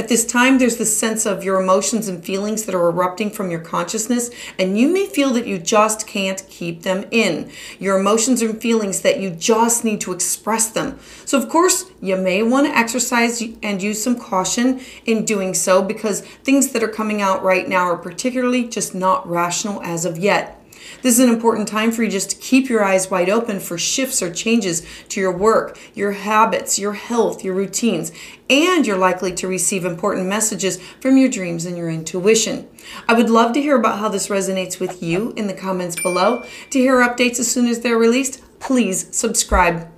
At 0.00 0.08
this 0.08 0.24
time, 0.24 0.56
there's 0.56 0.78
the 0.78 0.86
sense 0.86 1.26
of 1.26 1.44
your 1.44 1.60
emotions 1.60 2.08
and 2.08 2.24
feelings 2.24 2.64
that 2.64 2.74
are 2.74 2.88
erupting 2.88 3.28
from 3.28 3.50
your 3.50 3.60
consciousness, 3.60 4.30
and 4.58 4.78
you 4.78 4.88
may 4.88 5.04
feel 5.04 5.28
that 5.34 5.46
you 5.46 5.58
just 5.58 6.06
can't 6.06 6.42
keep 6.48 6.84
them 6.84 7.04
in. 7.10 7.50
Your 7.78 8.00
emotions 8.00 8.40
and 8.40 8.58
feelings 8.58 9.02
that 9.02 9.20
you 9.20 9.28
just 9.28 9.84
need 9.84 10.00
to 10.00 10.12
express 10.12 10.70
them. 10.70 10.98
So, 11.26 11.36
of 11.36 11.50
course, 11.50 11.90
you 12.00 12.16
may 12.16 12.42
want 12.42 12.66
to 12.66 12.74
exercise 12.74 13.42
and 13.62 13.82
use 13.82 14.02
some 14.02 14.18
caution 14.18 14.80
in 15.04 15.26
doing 15.26 15.52
so 15.52 15.82
because 15.82 16.22
things 16.22 16.72
that 16.72 16.82
are 16.82 16.88
coming 16.88 17.20
out 17.20 17.42
right 17.42 17.68
now 17.68 17.84
are 17.84 17.98
particularly 17.98 18.68
just 18.68 18.94
not 18.94 19.28
rational 19.28 19.82
as 19.82 20.06
of 20.06 20.16
yet. 20.16 20.59
This 21.02 21.18
is 21.18 21.20
an 21.20 21.32
important 21.32 21.68
time 21.68 21.92
for 21.92 22.02
you 22.02 22.10
just 22.10 22.30
to 22.30 22.36
keep 22.36 22.68
your 22.68 22.84
eyes 22.84 23.10
wide 23.10 23.30
open 23.30 23.60
for 23.60 23.78
shifts 23.78 24.22
or 24.22 24.32
changes 24.32 24.86
to 25.08 25.20
your 25.20 25.36
work, 25.36 25.78
your 25.94 26.12
habits, 26.12 26.78
your 26.78 26.92
health, 26.92 27.42
your 27.44 27.54
routines, 27.54 28.12
and 28.48 28.86
you're 28.86 28.98
likely 28.98 29.32
to 29.34 29.48
receive 29.48 29.84
important 29.84 30.26
messages 30.26 30.80
from 31.00 31.16
your 31.16 31.28
dreams 31.28 31.64
and 31.64 31.76
your 31.76 31.88
intuition. 31.88 32.68
I 33.08 33.14
would 33.14 33.30
love 33.30 33.52
to 33.54 33.62
hear 33.62 33.76
about 33.76 33.98
how 33.98 34.08
this 34.08 34.28
resonates 34.28 34.80
with 34.80 35.02
you 35.02 35.32
in 35.36 35.46
the 35.46 35.54
comments 35.54 36.00
below. 36.00 36.44
To 36.70 36.78
hear 36.78 36.96
updates 36.96 37.40
as 37.40 37.50
soon 37.50 37.66
as 37.66 37.80
they're 37.80 37.98
released, 37.98 38.42
please 38.58 39.14
subscribe. 39.16 39.88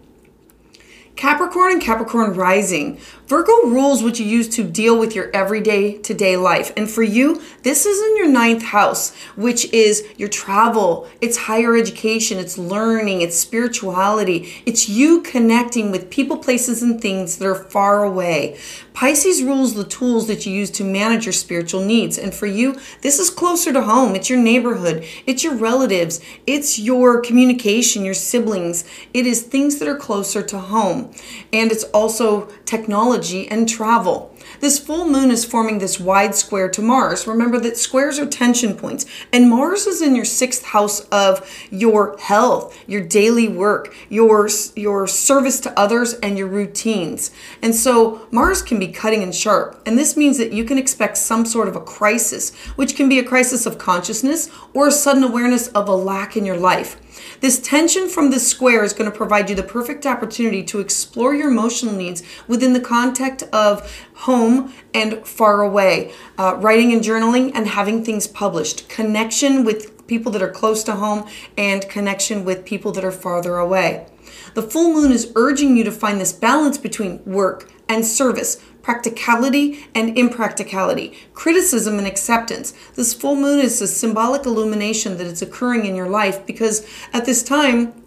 Capricorn 1.16 1.72
and 1.72 1.81
Capricorn 1.81 2.35
rising. 2.35 2.98
Virgo 3.32 3.62
rules 3.62 4.02
what 4.02 4.20
you 4.20 4.26
use 4.26 4.46
to 4.46 4.62
deal 4.62 4.98
with 4.98 5.14
your 5.14 5.30
everyday 5.32 5.96
to 5.96 6.12
day 6.12 6.36
life. 6.36 6.70
And 6.76 6.90
for 6.90 7.02
you, 7.02 7.40
this 7.62 7.86
is 7.86 7.98
in 7.98 8.18
your 8.18 8.28
ninth 8.28 8.62
house, 8.62 9.14
which 9.36 9.72
is 9.72 10.06
your 10.18 10.28
travel, 10.28 11.08
it's 11.22 11.38
higher 11.38 11.74
education, 11.74 12.36
it's 12.36 12.58
learning, 12.58 13.22
it's 13.22 13.38
spirituality, 13.38 14.62
it's 14.66 14.86
you 14.86 15.22
connecting 15.22 15.90
with 15.90 16.10
people, 16.10 16.36
places, 16.36 16.82
and 16.82 17.00
things 17.00 17.38
that 17.38 17.48
are 17.48 17.54
far 17.54 18.04
away. 18.04 18.58
Pisces 18.92 19.42
rules 19.42 19.72
the 19.72 19.84
tools 19.84 20.26
that 20.26 20.44
you 20.44 20.52
use 20.52 20.70
to 20.72 20.84
manage 20.84 21.24
your 21.24 21.32
spiritual 21.32 21.82
needs. 21.82 22.18
And 22.18 22.34
for 22.34 22.46
you, 22.46 22.78
this 23.00 23.18
is 23.18 23.30
closer 23.30 23.72
to 23.72 23.80
home. 23.80 24.14
It's 24.14 24.28
your 24.28 24.40
neighborhood, 24.40 25.06
it's 25.26 25.42
your 25.42 25.54
relatives, 25.54 26.20
it's 26.46 26.78
your 26.78 27.22
communication, 27.22 28.04
your 28.04 28.12
siblings. 28.12 28.84
It 29.14 29.24
is 29.24 29.40
things 29.40 29.78
that 29.78 29.88
are 29.88 29.96
closer 29.96 30.42
to 30.42 30.58
home. 30.58 31.14
And 31.50 31.72
it's 31.72 31.84
also 31.84 32.48
technology 32.66 33.21
and 33.30 33.68
travel. 33.68 34.35
This 34.61 34.78
full 34.78 35.08
moon 35.08 35.30
is 35.30 35.44
forming 35.44 35.78
this 35.78 36.00
wide 36.00 36.35
square 36.35 36.68
to 36.70 36.82
Mars. 36.82 37.26
Remember 37.26 37.58
that 37.61 37.76
squares 37.76 38.18
are 38.18 38.26
tension 38.26 38.74
points, 38.74 39.06
and 39.32 39.48
Mars 39.48 39.87
is 39.87 40.02
in 40.02 40.16
your 40.16 40.24
sixth 40.24 40.64
house 40.64 41.00
of 41.11 41.48
your 41.70 42.16
health, 42.18 42.76
your 42.88 43.00
daily 43.00 43.48
work, 43.48 43.94
your, 44.08 44.48
your 44.74 45.06
service 45.06 45.61
to 45.61 45.78
others, 45.78 46.14
and 46.14 46.37
your 46.37 46.48
routines. 46.48 47.30
And 47.62 47.74
so 47.74 48.26
Mars 48.30 48.61
can 48.62 48.78
be 48.78 48.88
cutting 48.88 49.22
and 49.22 49.35
sharp, 49.35 49.80
and 49.87 49.96
this 49.96 50.16
means 50.16 50.38
that 50.38 50.52
you 50.52 50.64
can 50.64 50.78
expect 50.78 51.16
some 51.16 51.46
sort 51.46 51.68
of 51.68 51.76
a 51.76 51.80
crisis, 51.80 52.54
which 52.76 52.96
can 52.96 53.08
be 53.08 53.18
a 53.18 53.24
crisis 53.24 53.66
of 53.66 53.78
consciousness 53.78 54.50
or 54.74 54.88
a 54.88 54.92
sudden 54.92 55.22
awareness 55.22 55.68
of 55.68 55.88
a 55.88 55.94
lack 55.94 56.37
in 56.37 56.44
your 56.44 56.58
life. 56.58 56.96
This 57.42 57.59
tension 57.59 58.09
from 58.09 58.31
the 58.31 58.38
square 58.38 58.85
is 58.85 58.92
going 58.92 59.11
to 59.11 59.16
provide 59.16 59.50
you 59.50 59.57
the 59.57 59.64
perfect 59.64 60.07
opportunity 60.07 60.62
to 60.62 60.78
explore 60.78 61.35
your 61.35 61.50
emotional 61.50 61.92
needs 61.92 62.22
within 62.46 62.72
the 62.72 62.78
context 62.78 63.48
of 63.52 64.07
home 64.14 64.72
and 64.94 65.26
far 65.26 65.61
away, 65.61 66.12
uh, 66.38 66.55
writing 66.61 66.92
and 66.92 67.02
journaling 67.02 67.50
and 67.52 67.66
having 67.66 68.05
things 68.05 68.28
published, 68.28 68.88
connection 68.88 69.64
with 69.64 70.07
people 70.07 70.31
that 70.31 70.40
are 70.40 70.52
close 70.52 70.85
to 70.85 70.92
home, 70.92 71.28
and 71.59 71.88
connection 71.88 72.44
with 72.44 72.64
people 72.64 72.92
that 72.92 73.05
are 73.05 73.11
farther 73.11 73.57
away. 73.57 74.07
The 74.55 74.62
full 74.62 74.92
moon 74.92 75.11
is 75.11 75.33
urging 75.35 75.76
you 75.76 75.83
to 75.83 75.90
find 75.90 76.20
this 76.20 76.33
balance 76.33 76.78
between 76.78 77.24
work 77.24 77.68
and 77.88 78.07
service, 78.07 78.62
practicality 78.82 79.86
and 79.94 80.16
impracticality, 80.18 81.16
criticism 81.34 81.98
and 81.98 82.06
acceptance. 82.06 82.74
This 82.94 83.14
full 83.14 83.36
moon 83.36 83.60
is 83.60 83.80
a 83.80 83.86
symbolic 83.86 84.44
illumination 84.44 85.16
that 85.18 85.26
is 85.26 85.42
occurring 85.42 85.86
in 85.86 85.96
your 85.96 86.08
life 86.08 86.44
because 86.46 86.86
at 87.12 87.24
this 87.24 87.42
time, 87.42 88.01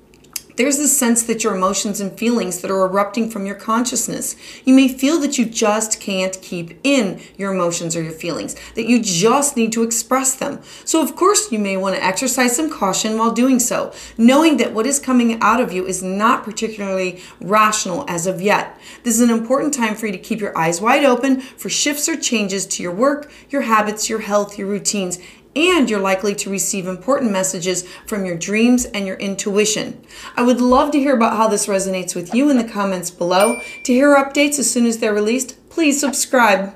there's 0.55 0.77
this 0.77 0.97
sense 0.97 1.23
that 1.23 1.43
your 1.43 1.55
emotions 1.55 1.99
and 1.99 2.17
feelings 2.17 2.61
that 2.61 2.71
are 2.71 2.85
erupting 2.85 3.29
from 3.29 3.45
your 3.45 3.55
consciousness. 3.55 4.35
You 4.63 4.73
may 4.73 4.87
feel 4.87 5.19
that 5.19 5.37
you 5.37 5.45
just 5.45 5.99
can't 5.99 6.41
keep 6.41 6.79
in 6.83 7.21
your 7.37 7.53
emotions 7.53 7.95
or 7.95 8.01
your 8.01 8.13
feelings, 8.13 8.55
that 8.75 8.87
you 8.87 9.01
just 9.01 9.57
need 9.57 9.71
to 9.73 9.83
express 9.83 10.35
them. 10.35 10.61
So, 10.85 11.01
of 11.01 11.15
course, 11.15 11.51
you 11.51 11.59
may 11.59 11.77
want 11.77 11.95
to 11.95 12.03
exercise 12.03 12.55
some 12.55 12.69
caution 12.69 13.17
while 13.17 13.31
doing 13.31 13.59
so, 13.59 13.93
knowing 14.17 14.57
that 14.57 14.73
what 14.73 14.85
is 14.85 14.99
coming 14.99 15.39
out 15.41 15.59
of 15.59 15.73
you 15.73 15.85
is 15.85 16.01
not 16.01 16.43
particularly 16.43 17.21
rational 17.41 18.05
as 18.07 18.27
of 18.27 18.41
yet. 18.41 18.79
This 19.03 19.15
is 19.15 19.21
an 19.21 19.35
important 19.35 19.73
time 19.73 19.95
for 19.95 20.05
you 20.05 20.11
to 20.11 20.17
keep 20.17 20.39
your 20.39 20.57
eyes 20.57 20.81
wide 20.81 21.03
open 21.03 21.41
for 21.41 21.69
shifts 21.69 22.07
or 22.07 22.15
changes 22.15 22.65
to 22.67 22.83
your 22.83 22.93
work, 22.93 23.31
your 23.49 23.63
habits, 23.63 24.09
your 24.09 24.19
health, 24.19 24.57
your 24.57 24.67
routines, 24.67 25.19
and 25.55 25.89
you're 25.89 25.99
likely 25.99 26.35
to 26.35 26.49
receive 26.49 26.87
important 26.87 27.31
messages 27.31 27.87
from 28.05 28.25
your 28.25 28.37
dreams 28.37 28.85
and 28.85 29.07
your 29.07 29.17
intuition. 29.17 30.01
I 30.35 30.43
would 30.43 30.61
love 30.61 30.91
to 30.91 30.99
hear 30.99 31.15
about 31.15 31.37
how 31.37 31.47
this 31.47 31.67
resonates 31.67 32.15
with 32.15 32.33
you 32.33 32.49
in 32.49 32.57
the 32.57 32.63
comments 32.63 33.11
below. 33.11 33.59
To 33.83 33.93
hear 33.93 34.15
updates 34.15 34.59
as 34.59 34.69
soon 34.69 34.85
as 34.85 34.99
they're 34.99 35.13
released, 35.13 35.57
please 35.69 35.99
subscribe. 35.99 36.73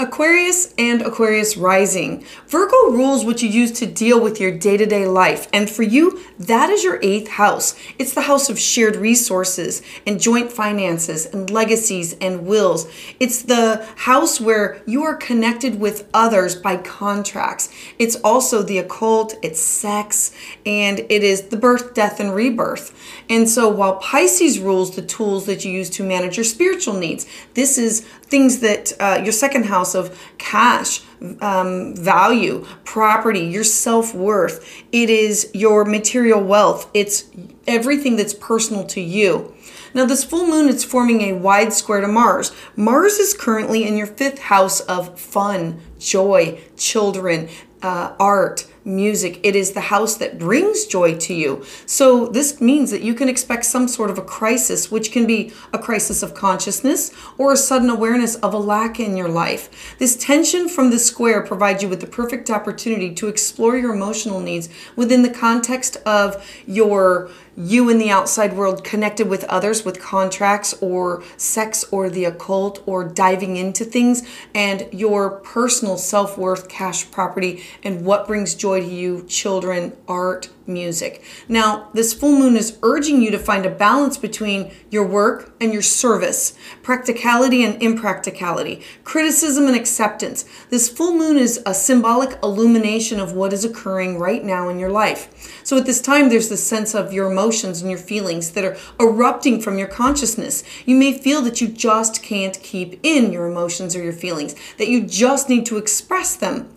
Aquarius 0.00 0.72
and 0.78 1.02
Aquarius 1.02 1.56
rising. 1.56 2.24
Virgo 2.46 2.90
rules 2.90 3.24
what 3.24 3.42
you 3.42 3.48
use 3.48 3.72
to 3.72 3.86
deal 3.86 4.20
with 4.20 4.40
your 4.40 4.56
day 4.56 4.76
to 4.76 4.86
day 4.86 5.06
life. 5.08 5.48
And 5.52 5.68
for 5.68 5.82
you, 5.82 6.20
that 6.38 6.70
is 6.70 6.84
your 6.84 7.00
eighth 7.02 7.30
house. 7.30 7.74
It's 7.98 8.14
the 8.14 8.20
house 8.22 8.48
of 8.48 8.60
shared 8.60 8.94
resources 8.94 9.82
and 10.06 10.20
joint 10.20 10.52
finances 10.52 11.26
and 11.26 11.50
legacies 11.50 12.16
and 12.20 12.46
wills. 12.46 12.86
It's 13.18 13.42
the 13.42 13.84
house 13.96 14.40
where 14.40 14.80
you 14.86 15.02
are 15.02 15.16
connected 15.16 15.80
with 15.80 16.08
others 16.14 16.54
by 16.54 16.76
contracts. 16.76 17.68
It's 17.98 18.14
also 18.22 18.62
the 18.62 18.78
occult, 18.78 19.34
it's 19.42 19.60
sex, 19.60 20.32
and 20.64 21.00
it 21.00 21.24
is 21.24 21.48
the 21.48 21.56
birth, 21.56 21.94
death, 21.94 22.20
and 22.20 22.32
rebirth. 22.32 23.17
And 23.30 23.48
so 23.48 23.68
while 23.68 23.96
Pisces 23.96 24.58
rules 24.58 24.96
the 24.96 25.02
tools 25.02 25.46
that 25.46 25.64
you 25.64 25.72
use 25.72 25.90
to 25.90 26.02
manage 26.02 26.36
your 26.36 26.44
spiritual 26.44 26.94
needs, 26.94 27.26
this 27.54 27.76
is 27.76 28.00
things 28.00 28.60
that 28.60 28.92
uh, 29.00 29.20
your 29.22 29.32
second 29.32 29.66
house 29.66 29.94
of 29.94 30.18
cash, 30.38 31.02
um, 31.40 31.94
value, 31.94 32.64
property, 32.84 33.40
your 33.40 33.64
self 33.64 34.14
worth. 34.14 34.82
It 34.92 35.10
is 35.10 35.50
your 35.52 35.84
material 35.84 36.40
wealth. 36.40 36.90
It's 36.94 37.24
everything 37.66 38.16
that's 38.16 38.34
personal 38.34 38.84
to 38.86 39.00
you. 39.00 39.54
Now, 39.94 40.04
this 40.04 40.22
full 40.22 40.46
moon 40.46 40.68
is 40.68 40.84
forming 40.84 41.22
a 41.22 41.32
wide 41.32 41.72
square 41.72 42.00
to 42.00 42.08
Mars. 42.08 42.52
Mars 42.76 43.18
is 43.18 43.34
currently 43.34 43.86
in 43.86 43.96
your 43.96 44.06
fifth 44.06 44.38
house 44.38 44.80
of 44.80 45.18
fun, 45.18 45.80
joy, 45.98 46.60
children, 46.76 47.48
uh, 47.82 48.14
art, 48.18 48.66
music. 48.88 49.38
It 49.42 49.54
is 49.54 49.72
the 49.72 49.82
house 49.82 50.16
that 50.16 50.38
brings 50.38 50.86
joy 50.86 51.16
to 51.18 51.34
you. 51.34 51.64
So 51.86 52.26
this 52.26 52.60
means 52.60 52.90
that 52.90 53.02
you 53.02 53.14
can 53.14 53.28
expect 53.28 53.66
some 53.66 53.86
sort 53.86 54.10
of 54.10 54.18
a 54.18 54.22
crisis, 54.22 54.90
which 54.90 55.12
can 55.12 55.26
be 55.26 55.52
a 55.72 55.78
crisis 55.78 56.22
of 56.22 56.34
consciousness 56.34 57.12
or 57.36 57.52
a 57.52 57.56
sudden 57.56 57.90
awareness 57.90 58.34
of 58.36 58.54
a 58.54 58.58
lack 58.58 58.98
in 58.98 59.16
your 59.16 59.28
life. 59.28 59.96
This 59.98 60.16
tension 60.16 60.68
from 60.68 60.90
the 60.90 60.98
square 60.98 61.42
provides 61.42 61.82
you 61.82 61.88
with 61.88 62.00
the 62.00 62.06
perfect 62.06 62.50
opportunity 62.50 63.14
to 63.14 63.28
explore 63.28 63.76
your 63.76 63.94
emotional 63.94 64.40
needs 64.40 64.68
within 64.96 65.22
the 65.22 65.30
context 65.30 65.96
of 66.06 66.44
your 66.66 67.30
you 67.58 67.88
in 67.90 67.98
the 67.98 68.08
outside 68.08 68.52
world 68.52 68.84
connected 68.84 69.28
with 69.28 69.42
others 69.44 69.84
with 69.84 70.00
contracts 70.00 70.74
or 70.80 71.24
sex 71.36 71.84
or 71.90 72.08
the 72.08 72.24
occult 72.24 72.80
or 72.86 73.02
diving 73.02 73.56
into 73.56 73.84
things 73.84 74.22
and 74.54 74.86
your 74.92 75.30
personal 75.40 75.96
self-worth 75.96 76.68
cash 76.68 77.10
property 77.10 77.64
and 77.82 78.04
what 78.04 78.28
brings 78.28 78.54
joy 78.54 78.77
to 78.80 78.86
you 78.86 79.24
children 79.28 79.96
art 80.06 80.48
music. 80.68 81.24
Now, 81.48 81.88
this 81.94 82.12
full 82.12 82.38
moon 82.38 82.56
is 82.56 82.78
urging 82.82 83.22
you 83.22 83.30
to 83.30 83.38
find 83.38 83.64
a 83.64 83.70
balance 83.70 84.18
between 84.18 84.70
your 84.90 85.06
work 85.06 85.52
and 85.60 85.72
your 85.72 85.82
service, 85.82 86.56
practicality 86.82 87.64
and 87.64 87.82
impracticality, 87.82 88.82
criticism 89.02 89.66
and 89.66 89.74
acceptance. 89.74 90.44
This 90.68 90.88
full 90.88 91.14
moon 91.14 91.38
is 91.38 91.60
a 91.64 91.74
symbolic 91.74 92.38
illumination 92.42 93.18
of 93.18 93.32
what 93.32 93.52
is 93.52 93.64
occurring 93.64 94.18
right 94.18 94.44
now 94.44 94.68
in 94.68 94.78
your 94.78 94.90
life. 94.90 95.60
So 95.64 95.78
at 95.78 95.86
this 95.86 96.00
time, 96.00 96.28
there's 96.28 96.48
this 96.50 96.66
sense 96.66 96.94
of 96.94 97.12
your 97.12 97.30
emotions 97.30 97.80
and 97.80 97.90
your 97.90 97.98
feelings 97.98 98.52
that 98.52 98.64
are 98.64 98.76
erupting 99.00 99.60
from 99.60 99.78
your 99.78 99.88
consciousness. 99.88 100.62
You 100.84 100.96
may 100.96 101.18
feel 101.18 101.40
that 101.42 101.60
you 101.60 101.68
just 101.68 102.22
can't 102.22 102.60
keep 102.62 103.00
in 103.02 103.32
your 103.32 103.46
emotions 103.46 103.96
or 103.96 104.02
your 104.02 104.12
feelings, 104.12 104.54
that 104.76 104.88
you 104.88 105.04
just 105.06 105.48
need 105.48 105.64
to 105.66 105.78
express 105.78 106.36
them. 106.36 106.74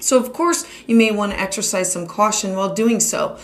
So, 0.00 0.18
of 0.18 0.32
course, 0.32 0.66
you 0.86 0.96
may 0.96 1.10
want 1.10 1.32
to 1.32 1.40
exercise 1.40 1.92
some 1.92 2.06
caution 2.06 2.56
while 2.56 2.74
doing 2.74 3.00
so, 3.00 3.38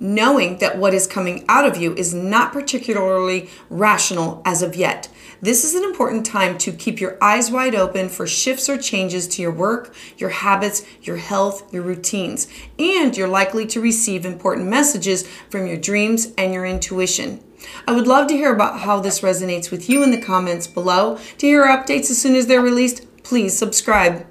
knowing 0.00 0.58
that 0.58 0.78
what 0.78 0.94
is 0.94 1.06
coming 1.06 1.44
out 1.48 1.66
of 1.66 1.76
you 1.76 1.94
is 1.94 2.14
not 2.14 2.52
particularly 2.52 3.50
rational 3.68 4.40
as 4.44 4.62
of 4.62 4.76
yet. 4.76 5.08
This 5.40 5.64
is 5.64 5.74
an 5.74 5.84
important 5.84 6.26
time 6.26 6.58
to 6.58 6.72
keep 6.72 7.00
your 7.00 7.16
eyes 7.22 7.50
wide 7.50 7.74
open 7.74 8.08
for 8.08 8.26
shifts 8.26 8.68
or 8.68 8.76
changes 8.76 9.28
to 9.28 9.42
your 9.42 9.52
work, 9.52 9.94
your 10.16 10.30
habits, 10.30 10.84
your 11.02 11.16
health, 11.16 11.72
your 11.72 11.82
routines, 11.82 12.48
and 12.78 13.16
you're 13.16 13.28
likely 13.28 13.64
to 13.66 13.80
receive 13.80 14.26
important 14.26 14.68
messages 14.68 15.28
from 15.48 15.66
your 15.66 15.76
dreams 15.76 16.32
and 16.36 16.52
your 16.52 16.66
intuition. 16.66 17.42
I 17.86 17.92
would 17.92 18.06
love 18.06 18.26
to 18.28 18.36
hear 18.36 18.52
about 18.52 18.80
how 18.80 19.00
this 19.00 19.20
resonates 19.20 19.70
with 19.70 19.88
you 19.88 20.02
in 20.02 20.10
the 20.10 20.20
comments 20.20 20.66
below. 20.66 21.18
To 21.38 21.46
hear 21.46 21.66
updates 21.66 22.10
as 22.10 22.20
soon 22.20 22.34
as 22.34 22.46
they're 22.46 22.60
released, 22.60 23.06
please 23.22 23.56
subscribe. 23.56 24.26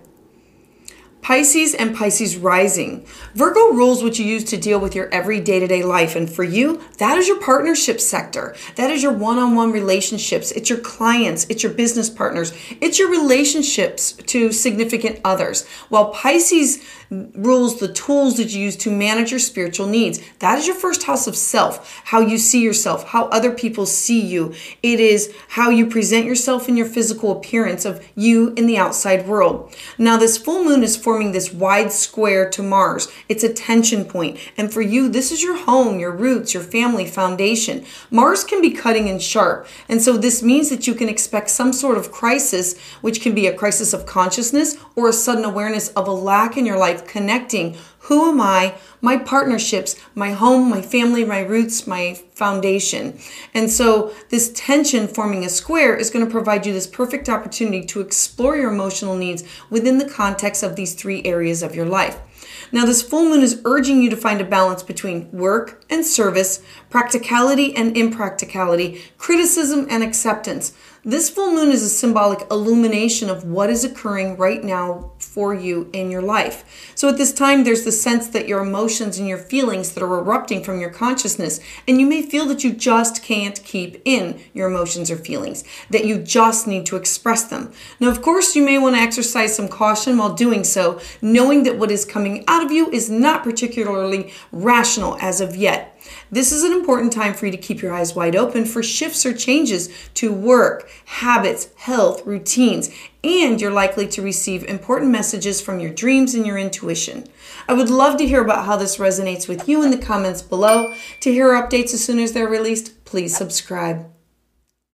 Pisces 1.28 1.76
and 1.76 1.94
Pisces 1.94 2.38
rising. 2.38 3.06
Virgo 3.36 3.74
rules 3.74 4.02
what 4.02 4.18
you 4.18 4.24
use 4.24 4.46
to 4.46 4.56
deal 4.56 4.80
with 4.80 4.96
your 4.96 5.10
every 5.14 5.42
day 5.42 5.60
to 5.60 5.68
day 5.68 5.84
life. 5.84 6.16
And 6.16 6.30
for 6.30 6.46
you, 6.46 6.82
that 7.00 7.18
is 7.18 7.28
your 7.28 7.42
partnership 7.42 8.00
sector. 8.00 8.56
That 8.78 8.92
is 8.92 9.04
your 9.04 9.12
one 9.12 9.38
on 9.38 9.54
one 9.54 9.74
relationships. 9.74 10.54
It's 10.54 10.70
your 10.70 10.80
clients. 10.80 11.46
It's 11.50 11.64
your 11.64 11.74
business 11.74 12.10
partners. 12.10 12.54
It's 12.80 12.98
your 12.98 13.12
relationships 13.12 14.14
to 14.14 14.54
significant 14.54 15.20
others. 15.26 15.68
While 15.90 16.14
Pisces 16.14 16.82
rules 17.10 17.80
the 17.80 17.92
tools 17.92 18.38
that 18.38 18.54
you 18.54 18.62
use 18.62 18.76
to 18.76 18.92
manage 18.92 19.32
your 19.32 19.40
spiritual 19.40 19.88
needs. 19.88 20.20
That 20.40 20.58
is 20.58 20.68
your 20.68 20.76
first 20.76 21.04
house 21.04 21.28
of 21.28 21.36
self, 21.36 22.02
how 22.06 22.20
you 22.20 22.38
see 22.38 22.62
yourself, 22.62 23.06
how 23.06 23.26
other 23.26 23.52
people 23.52 23.86
see 23.86 24.20
you. 24.20 24.54
It 24.84 25.00
is 25.00 25.34
how 25.50 25.70
you 25.70 25.88
present 25.88 26.26
yourself 26.26 26.68
in 26.68 26.76
your 26.76 26.86
physical 26.86 27.32
appearance 27.32 27.86
of 27.86 28.06
you 28.16 28.54
in 28.56 28.66
the 28.66 28.78
outside 28.78 29.28
world. 29.28 29.74
Now, 29.98 30.18
this 30.18 30.38
full 30.38 30.64
moon 30.64 30.84
is 30.84 30.98
forming 30.98 31.17
forming 31.18 31.32
this 31.32 31.52
wide 31.52 31.92
square 31.92 32.48
to 32.48 32.62
Mars. 32.62 33.08
It's 33.28 33.44
a 33.44 33.52
tension 33.52 34.06
point. 34.06 34.38
And 34.56 34.72
for 34.72 34.84
you, 34.84 35.10
this 35.10 35.32
is 35.32 35.42
your 35.42 35.58
home, 35.58 35.98
your 35.98 36.12
roots, 36.12 36.54
your 36.54 36.62
family 36.62 37.08
foundation. 37.08 37.88
Mars 38.12 38.44
can 38.44 38.62
be 38.62 38.70
cutting 38.70 39.10
and 39.10 39.20
sharp. 39.20 39.66
And 39.90 40.00
so 40.00 40.16
this 40.16 40.44
means 40.44 40.70
that 40.70 40.86
you 40.86 40.94
can 40.94 41.10
expect 41.10 41.50
some 41.50 41.74
sort 41.74 41.98
of 41.98 42.12
crisis, 42.12 42.78
which 43.02 43.22
can 43.22 43.34
be 43.34 43.48
a 43.48 43.58
crisis 43.58 43.94
of 43.94 44.06
consciousness 44.06 44.78
or 44.96 45.10
a 45.10 45.14
sudden 45.14 45.44
awareness 45.44 45.88
of 45.90 46.08
a 46.08 46.12
lack 46.12 46.56
in 46.56 46.68
your 46.68 46.78
life 46.78 47.08
connecting 47.08 47.76
who 48.08 48.30
am 48.30 48.40
I? 48.40 48.76
My 49.02 49.18
partnerships, 49.18 49.98
my 50.16 50.32
home, 50.32 50.70
my 50.70 50.82
family, 50.82 51.26
my 51.26 51.42
roots, 51.42 51.86
my 51.86 52.14
foundation. 52.34 53.20
And 53.54 53.70
so, 53.70 54.14
this 54.30 54.52
tension 54.56 55.10
forming 55.10 55.44
a 55.44 55.50
square 55.50 55.94
is 55.94 56.10
going 56.10 56.26
to 56.26 56.32
provide 56.32 56.66
you 56.66 56.72
this 56.72 56.88
perfect 56.88 57.28
opportunity 57.28 57.86
to 57.88 58.00
explore 58.00 58.56
your 58.56 58.72
emotional 58.72 59.18
needs 59.18 59.44
within 59.70 59.98
the 59.98 60.10
context 60.10 60.64
of 60.64 60.78
these 60.78 60.94
three 60.94 61.22
areas 61.26 61.62
of 61.62 61.76
your 61.76 61.86
life. 61.86 62.18
Now, 62.72 62.86
this 62.86 63.02
full 63.02 63.26
moon 63.26 63.42
is 63.42 63.62
urging 63.66 64.02
you 64.02 64.10
to 64.10 64.16
find 64.16 64.40
a 64.40 64.46
balance 64.46 64.84
between 64.84 65.30
work 65.32 65.84
and 65.90 66.06
service, 66.06 66.62
practicality 66.90 67.76
and 67.76 67.96
impracticality, 67.98 69.02
criticism 69.18 69.86
and 69.90 70.02
acceptance. 70.02 70.74
This 71.04 71.30
full 71.30 71.52
moon 71.52 71.72
is 71.72 71.84
a 71.84 71.90
symbolic 71.90 72.50
illumination 72.52 73.30
of 73.30 73.46
what 73.46 73.70
is 73.70 73.84
occurring 73.84 74.38
right 74.38 74.64
now 74.64 75.12
for 75.38 75.54
you 75.54 75.88
in 75.94 76.10
your 76.10 76.24
life. 76.24 76.92
So 76.96 77.10
at 77.10 77.18
this 77.18 77.32
time, 77.32 77.64
there's 77.64 77.84
the 77.84 77.92
sense 77.92 78.28
that 78.30 78.48
your 78.48 78.60
emotions 78.60 79.20
and 79.20 79.28
your 79.28 79.38
feelings 79.38 79.92
that 79.92 80.02
are 80.02 80.18
erupting 80.18 80.64
from 80.64 80.80
your 80.82 80.90
consciousness, 80.90 81.60
and 81.88 82.00
you 82.00 82.08
may 82.08 82.24
feel 82.24 82.48
that 82.48 82.64
you 82.64 82.74
just 82.74 83.22
can't 83.22 83.64
keep 83.64 84.02
in 84.04 84.42
your 84.56 84.68
emotions 84.68 85.12
or 85.12 85.16
feelings, 85.16 85.64
that 85.92 86.06
you 86.06 86.18
just 86.18 86.66
need 86.66 86.88
to 86.88 86.96
express 86.96 87.44
them. 87.44 87.72
Now, 88.00 88.10
of 88.10 88.24
course, 88.24 88.56
you 88.56 88.66
may 88.66 88.80
want 88.80 88.96
to 88.96 89.00
exercise 89.00 89.56
some 89.56 89.68
caution 89.68 90.18
while 90.18 90.34
doing 90.34 90.64
so, 90.64 91.00
knowing 91.22 91.62
that 91.66 91.78
what 91.78 91.92
is 91.92 92.04
coming 92.04 92.44
out 92.48 92.66
of 92.66 92.72
you 92.72 92.90
is 92.90 93.08
not 93.08 93.44
particularly 93.44 94.34
rational 94.52 95.20
as 95.22 95.40
of 95.40 95.56
yet. 95.56 95.97
This 96.32 96.52
is 96.52 96.64
an 96.64 96.72
important 96.72 97.14
time 97.14 97.34
for 97.34 97.46
you 97.46 97.52
to 97.52 97.58
keep 97.58 97.82
your 97.82 97.94
eyes 97.94 98.16
wide 98.16 98.36
open 98.36 98.66
for 98.66 98.84
shifts 98.84 99.26
or 99.26 99.34
changes 99.34 99.90
to 100.16 100.34
work, 100.34 100.90
habits, 101.06 101.70
health, 101.78 102.26
routines, 102.26 102.90
and 103.24 103.60
you're 103.60 103.72
likely 103.72 104.08
to 104.08 104.22
receive 104.22 104.64
important 104.64 105.12
messages 105.12 105.62
from 105.62 105.80
your 105.80 105.94
dreams 105.94 106.34
and 106.34 106.46
your 106.46 106.58
intuition. 106.58 107.28
I 107.68 107.74
would 107.74 107.90
love 107.90 108.18
to 108.18 108.28
hear 108.28 108.42
about 108.42 108.66
how 108.66 108.78
this 108.78 108.98
resonates 108.98 109.48
with 109.48 109.68
you 109.68 109.84
in 109.84 109.92
the 109.92 109.98
comments 109.98 110.42
below. 110.42 110.94
To 111.22 111.32
hear 111.32 111.50
updates 111.50 111.94
as 111.94 112.04
soon 112.04 112.20
as 112.20 112.34
they're 112.34 112.48
released, 112.48 113.04
please 113.06 113.36
subscribe. 113.36 114.17